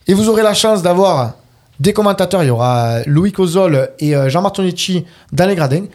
[0.08, 1.34] et vous aurez la chance d'avoir
[1.80, 2.44] des commentateurs.
[2.44, 5.86] Il y aura Louis Cozol et euh, Jean Martonicci dans les gradins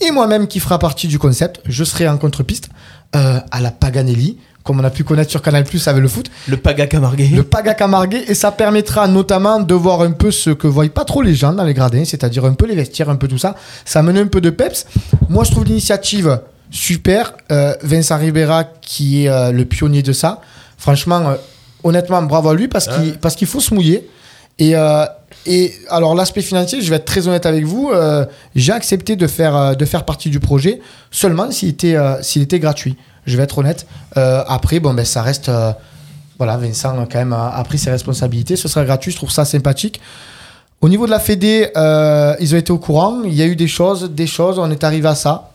[0.00, 1.60] et moi-même qui fera partie du concept.
[1.66, 2.68] Je serai en contre-piste
[3.14, 6.30] euh, à la Paganelli, comme on a pu connaître sur Canal Plus avec le foot
[6.48, 7.28] Le Paga Camarguais.
[7.28, 11.04] le Paga Camarguais et ça permettra notamment de voir un peu ce que voient pas
[11.04, 13.54] trop les gens dans les gradins, c'est-à-dire un peu les vestiaires, un peu tout ça.
[13.84, 14.86] Ça amène un peu de peps.
[15.28, 16.40] Moi, je trouve l'initiative
[16.70, 17.34] super.
[17.52, 20.40] Euh, Vincent Ribera, qui est euh, le pionnier de ça,
[20.78, 21.34] franchement,
[21.84, 24.08] honnêtement, bravo à lui parce qu'il parce qu'il faut se mouiller.
[24.58, 24.74] Et
[25.46, 28.24] et alors l'aspect financier, je vais être très honnête avec vous, euh,
[28.54, 30.80] j'ai accepté de faire, euh, de faire partie du projet
[31.10, 32.96] seulement s'il était, euh, s'il était gratuit.
[33.26, 33.86] Je vais être honnête.
[34.16, 35.48] Euh, après, bon, ben, ça reste...
[35.48, 35.72] euh,
[36.38, 38.56] voilà, Vincent quand même a, pris ses responsabilités.
[38.56, 40.00] Ce sera gratuit, je trouve ça sympathique.
[40.80, 43.22] Au niveau de la Fédé, euh, ils ont été au courant.
[43.24, 44.58] Il y a eu des choses, des choses.
[44.58, 45.52] On est arrivé à ça.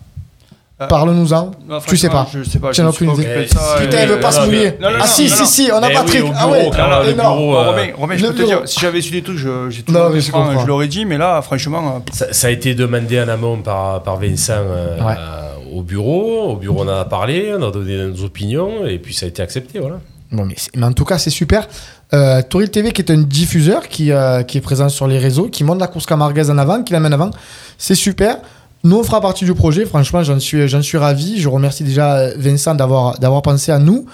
[0.82, 1.52] Euh, Parle-nous-en.
[1.88, 2.26] Tu sais pas.
[2.34, 2.72] Je sais pas.
[2.72, 3.48] Tu je aucune pas idée.
[3.48, 4.74] ça, Putain, il veut pas non, se mouiller.
[4.80, 5.46] mais- Non, non, ah non, si, non, si, non.
[5.48, 6.24] si, on a Eh Patrick.
[6.24, 6.66] oui, ah ouais.
[7.08, 9.38] le bureau, euh, Romain, Romain, je le peux te dire, si j'avais su des trucs,
[9.38, 12.32] je- j'ai tout Non, le mais je je l'aurais dit, mais là, franchement, euh, Ça,
[12.32, 15.16] ça a été demandé en amont par, par Vincent euh, Ouais.
[15.18, 16.52] euh, au bureau.
[16.52, 19.30] Au bureau, on en a parlé, on a donné nos opinions et puis ça a
[19.30, 19.80] été accepté.
[19.80, 19.98] Voilà.
[20.32, 21.68] Bon, mais, mais en tout cas, c'est super.
[22.14, 25.50] Euh, Toril TV, qui est un diffuseur qui, euh, qui est présent sur les réseaux,
[25.50, 27.32] qui monte la course camarguaise en avant, qui l'amène en avant.
[27.78, 28.38] C'est super.
[28.84, 29.86] Nous, on fera partie du projet.
[29.86, 31.40] Franchement, j'en suis, j'en suis ravi.
[31.40, 34.06] Je remercie déjà euh, Vincent d'avoir, d'avoir pensé à nous.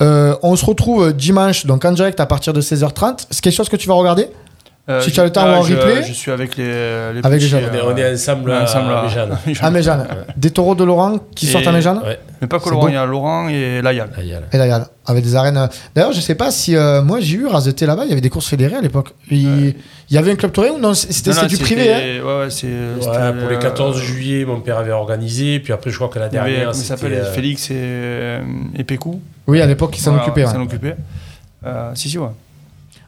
[0.00, 3.26] Euh, on se retrouve dimanche, donc en direct à partir de 16h30.
[3.30, 4.28] C'est quelque chose que tu vas regarder?
[4.88, 7.20] Euh, Si tu as le temps ou en je- replay Je suis avec les, les
[7.22, 7.64] Avec les petits, jeunes.
[7.70, 10.00] On est, euh, on est ensemble, à- ensemble à à- Méjeanne.
[10.00, 10.32] À.
[10.36, 12.94] Des taureaux de Laurent qui Et- sortent à Méjeanne Ouais, Mais pas que Laurent, il
[12.94, 14.08] y a Laurent et Layal.
[14.52, 15.56] Et a- avec des arènes.
[15.56, 18.20] euh, D'ailleurs, je sais pas si euh, moi j'ai eu Razeté là-bas, il y avait
[18.20, 19.14] des courses fédérées à l'époque.
[19.30, 19.74] Il,
[20.10, 21.92] il y avait un club touring ou non C'était du privé.
[21.92, 25.60] Hein c'était- Ouais, pour les euh, 14 juillet, mon père avait organisé.
[25.60, 28.40] Puis après, je crois que la dernière, comment il euh, Félix et, euh,
[28.76, 29.20] et Pécou.
[29.46, 30.42] oui, à l'époque, ils s'en occupaient.
[30.42, 30.96] Ils s'en occupaient.
[31.66, 32.28] Euh, si, si, ouais.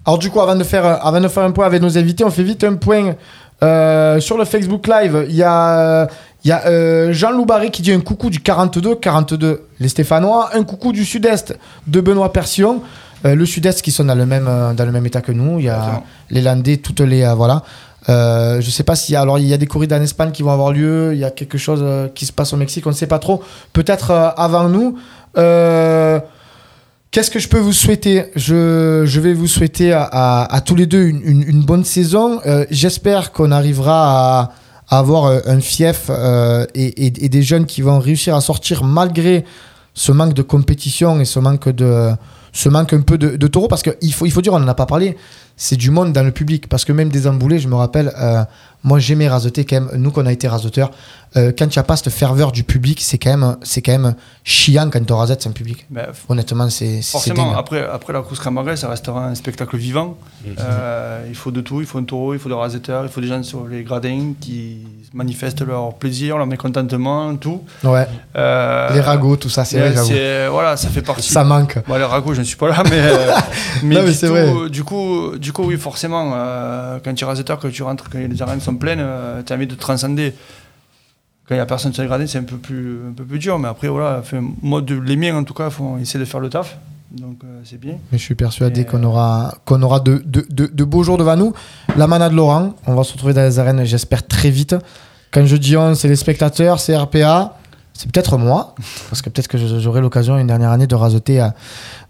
[0.07, 2.25] Alors du coup, avant de faire, euh, avant de faire un point avec nos invités,
[2.25, 3.15] on fait vite un point
[3.63, 5.27] euh, sur le Facebook Live.
[5.29, 6.09] Il y a,
[6.45, 10.51] il y a euh, Jean Loubaré qui dit un coucou du 42, 42 les Stéphanois,
[10.55, 12.83] un coucou du Sud-Est de Benoît Persillon.
[13.27, 15.59] Euh, le Sud-Est qui sont dans le même, dans le même état que nous.
[15.59, 16.07] Il y a Exactement.
[16.31, 17.63] les Landais, toutes les voilà.
[18.09, 20.31] Euh, je sais pas s'il y a alors il y a des corridas en Espagne
[20.31, 21.13] qui vont avoir lieu.
[21.13, 22.87] Il y a quelque chose euh, qui se passe au Mexique.
[22.87, 23.43] On ne sait pas trop.
[23.73, 24.99] Peut-être euh, avant nous.
[27.11, 28.27] Qu'est-ce que je peux vous souhaiter?
[28.37, 32.41] Je, je vais vous souhaiter à, à- tous les deux une, une- bonne saison.
[32.47, 34.53] Euh, J'espère qu'on arrivera
[34.89, 38.85] à, avoir euh, un fief euh, et, et- des jeunes qui vont réussir à sortir
[38.85, 39.45] malgré
[39.95, 42.11] ce manque de compétition et ce manque de
[42.53, 44.67] ce manque un peu de, de taureaux parce qu'il faut, il faut dire, on n'en
[44.69, 45.17] a pas parlé,
[45.63, 48.45] c'est du monde dans le public parce que même des emboulés, je me rappelle, euh,
[48.83, 50.91] moi j'aimais raseter quand même, nous qu'on a été raseteurs,
[51.37, 53.93] euh, quand il n'y a pas cette ferveur du public, c'est quand même, c'est quand
[53.93, 55.85] même chiant quand on rasette sans public.
[55.91, 60.17] Ben, Honnêtement, c'est Forcément, après, après la course camargue, ça restera un spectacle vivant.
[60.59, 63.21] Euh, il faut de tout, il faut un taureau, il faut des rasetteurs, il faut
[63.21, 64.79] des gens sur les gradins qui
[65.13, 67.63] manifestent leur plaisir, leur mécontentement, tout.
[67.85, 68.07] Ouais,
[68.37, 70.09] Euh, les ragots, tout ça, c'est vrai, j'avoue.
[70.09, 71.33] c'est- Voilà, ça fait partie.
[71.33, 71.79] Ça manque.
[71.89, 73.33] Bon, les ragots, je ne suis pas là, mais, euh,
[73.83, 74.71] mais, Non, mais du, tout- vrai.
[74.71, 78.19] du coup, du coup, oui, forcément, euh, quand tu es rasetteur, que tu rentres, quand
[78.19, 79.05] les arènes sont pleines,
[79.45, 80.33] tu as envie de transcender.
[81.49, 83.41] Quand il n'y a personne sur les gradins, c'est un peu plus, un peu plus
[83.41, 86.25] dur, mais après, voilà, enfin, moi, de, les miens, en tout cas, faut essayer de
[86.25, 86.77] faire le taf,
[87.11, 87.95] donc euh, c'est bien.
[88.13, 91.37] Mais je suis persuadé qu'on aura, qu'on aura de, de, de, de beaux jours devant
[91.37, 91.53] nous.
[91.97, 94.77] La manade Laurent, on va se retrouver dans les arènes, j'espère, très vite.
[95.31, 97.57] Quand je dis on, c'est les spectateurs, c'est RPA.
[97.93, 98.75] C'est peut-être moi,
[99.11, 101.49] parce que peut-être que j'aurai l'occasion une dernière année de raseter, euh,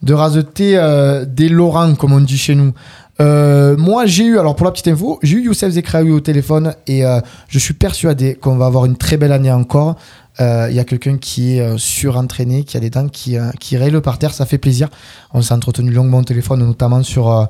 [0.02, 2.72] de raseter euh, des Laurent, comme on dit chez nous.
[3.20, 6.74] Euh, moi, j'ai eu, alors pour la petite info, j'ai eu Youssef Zekraoui au téléphone
[6.86, 9.96] et euh, je suis persuadé qu'on va avoir une très belle année encore.
[10.40, 13.50] Euh, Il y a quelqu'un qui est euh, surentraîné, qui a des dents qui, euh,
[13.58, 14.88] qui raye le parterre, ça fait plaisir.
[15.34, 17.48] On s'est entretenu longuement au téléphone, notamment sur,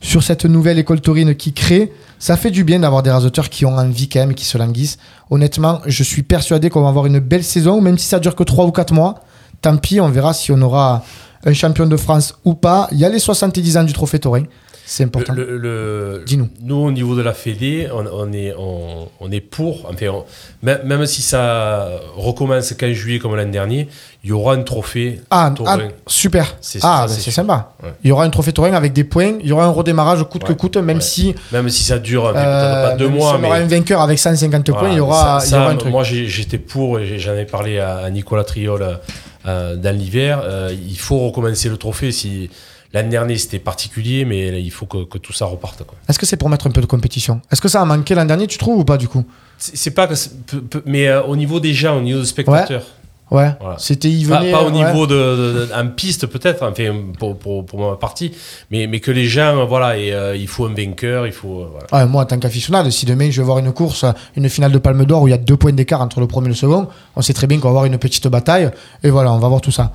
[0.00, 1.92] cette nouvelle école taurine qui crée.
[2.18, 4.98] Ça fait du bien d'avoir des raseteurs qui ont envie quand même, qui se languissent.
[5.30, 8.44] Honnêtement, je suis persuadé qu'on va avoir une belle saison, même si ça dure que
[8.44, 9.20] 3 ou 4 mois.
[9.60, 11.04] Tant pis, on verra si on aura
[11.44, 12.88] un champion de France ou pas.
[12.92, 14.44] Il y a les 70 ans du trophée taurin.
[14.84, 15.32] C'est important.
[15.32, 16.48] Le- le- le- Dis-nous.
[16.62, 19.88] Nous, au niveau de la Fédé, on, on est, on, on est pour.
[19.88, 20.24] Enfin, on-
[20.62, 23.88] même, si ça recommence qu'en juillet comme l'an dernier,
[24.24, 26.56] il y aura un trophée Ah, ah, super.
[26.60, 27.72] C'est- Ah, bah, c'est sympa.
[27.82, 27.90] Ouais.
[28.04, 29.34] Il y aura un trophée taurin avec des points.
[29.40, 31.02] Il y aura un redémarrage coûte que coûte, même Ouais.
[31.02, 34.18] si Même si ça dure euh, pas deux mois, si on aura un vainqueur avec
[34.18, 35.90] 150 points, Voilà, il y aura, ça- il y aura ça, un truc.
[35.92, 38.98] Moi, j'étais pour, et j'en ai parlé à, à Nicolas Triol
[39.46, 40.40] euh, dans l'hiver.
[40.44, 42.12] euh, il faut recommencer le trophée.
[42.12, 42.50] Si
[42.92, 45.82] l'année dernière c'était particulier, mais là, il faut que, que tout ça reparte.
[46.08, 47.40] Est-ce que c'est pour mettre un peu de compétition?
[47.50, 49.24] Est-ce que ça a manqué l'an dernier, tu trouves ou pas du coup?
[49.58, 50.14] C'est pas que,
[50.86, 52.82] mais euh, au niveau des gens, au niveau des spectateurs.
[53.30, 53.50] Ouais.
[53.60, 53.76] Voilà.
[53.78, 54.72] C'était Pas, pas au ouais.
[54.72, 58.32] niveau de, de- de- en piste peut-être, enfin pour, pour, pour ma partie,
[58.70, 61.60] mais, mais que les gens, voilà, et, euh, il faut un vainqueur, il faut.
[61.62, 62.04] euh, voilà.
[62.04, 64.04] Ouais, moi, en tant qu'aficionado, si demain je vais voir une course,
[64.36, 66.48] une finale de Palme d'Or où il y a deux points d'écart entre le premier
[66.48, 68.70] et le second, on sait très bien qu'on va avoir une petite bataille.
[69.02, 69.92] Et voilà, on va voir tout ça.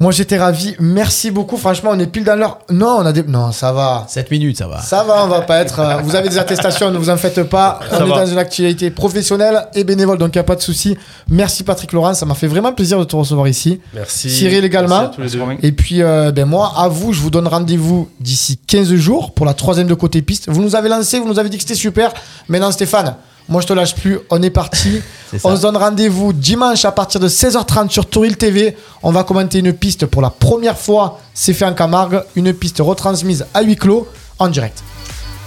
[0.00, 0.74] Moi, j'étais ravi.
[0.80, 1.56] Merci beaucoup.
[1.56, 2.58] Franchement, on est pile dans l'heure.
[2.70, 3.22] Non, on a des.
[3.22, 4.04] Non, ça va.
[4.08, 4.80] 7 minutes, ça va.
[4.80, 5.78] Ça va, on va pas être.
[5.78, 7.78] euh, vous avez des attestations, ne vous en faites pas.
[7.92, 8.24] on est va.
[8.24, 10.96] dans une activité professionnelle et bénévole, donc il n'y a pas de souci.
[11.28, 13.80] Merci Patrick Laurent, ça m'a fait vraiment plaisir de te recevoir ici.
[13.94, 14.28] Merci.
[14.28, 15.02] Cyril également.
[15.02, 15.66] Merci à tous les deux.
[15.68, 19.46] Et puis, euh, ben moi, à vous, je vous donne rendez-vous d'ici 15 jours pour
[19.46, 20.48] la troisième de côté piste.
[20.48, 22.12] Vous nous avez lancé, vous nous avez dit que c'était super.
[22.48, 23.14] Maintenant, Stéphane,
[23.48, 24.18] moi, je te lâche plus.
[24.30, 25.00] On est parti.
[25.44, 28.76] On se donne rendez-vous dimanche à partir de 16h30 sur Touril TV.
[29.02, 31.20] On va commenter une piste pour la première fois.
[31.34, 32.22] C'est fait en Camargue.
[32.36, 34.06] Une piste retransmise à huis clos
[34.38, 34.82] en direct.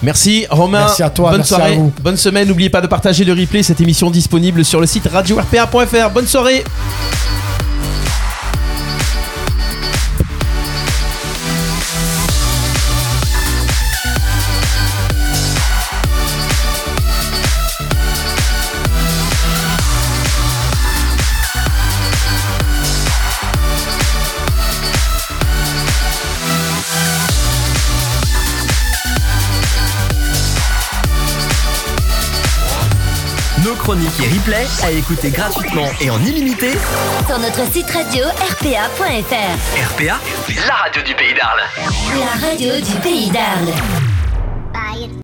[0.02, 0.82] Merci Romain.
[0.82, 1.74] Merci à toi, Bonne merci soirée.
[1.74, 1.92] à vous.
[2.02, 2.48] Bonne semaine.
[2.48, 3.64] N'oubliez pas de partager le replay.
[3.64, 6.10] Cette émission disponible sur le site radio-rpa.fr.
[6.14, 6.64] Bonne soirée.
[34.20, 36.72] et replay à écouter gratuitement et en illimité
[37.28, 39.94] sur notre site radio rpa.fr.
[39.94, 40.20] RPA,
[40.68, 41.62] la radio du pays d'Arles.
[42.20, 43.74] La radio du pays d'Arles.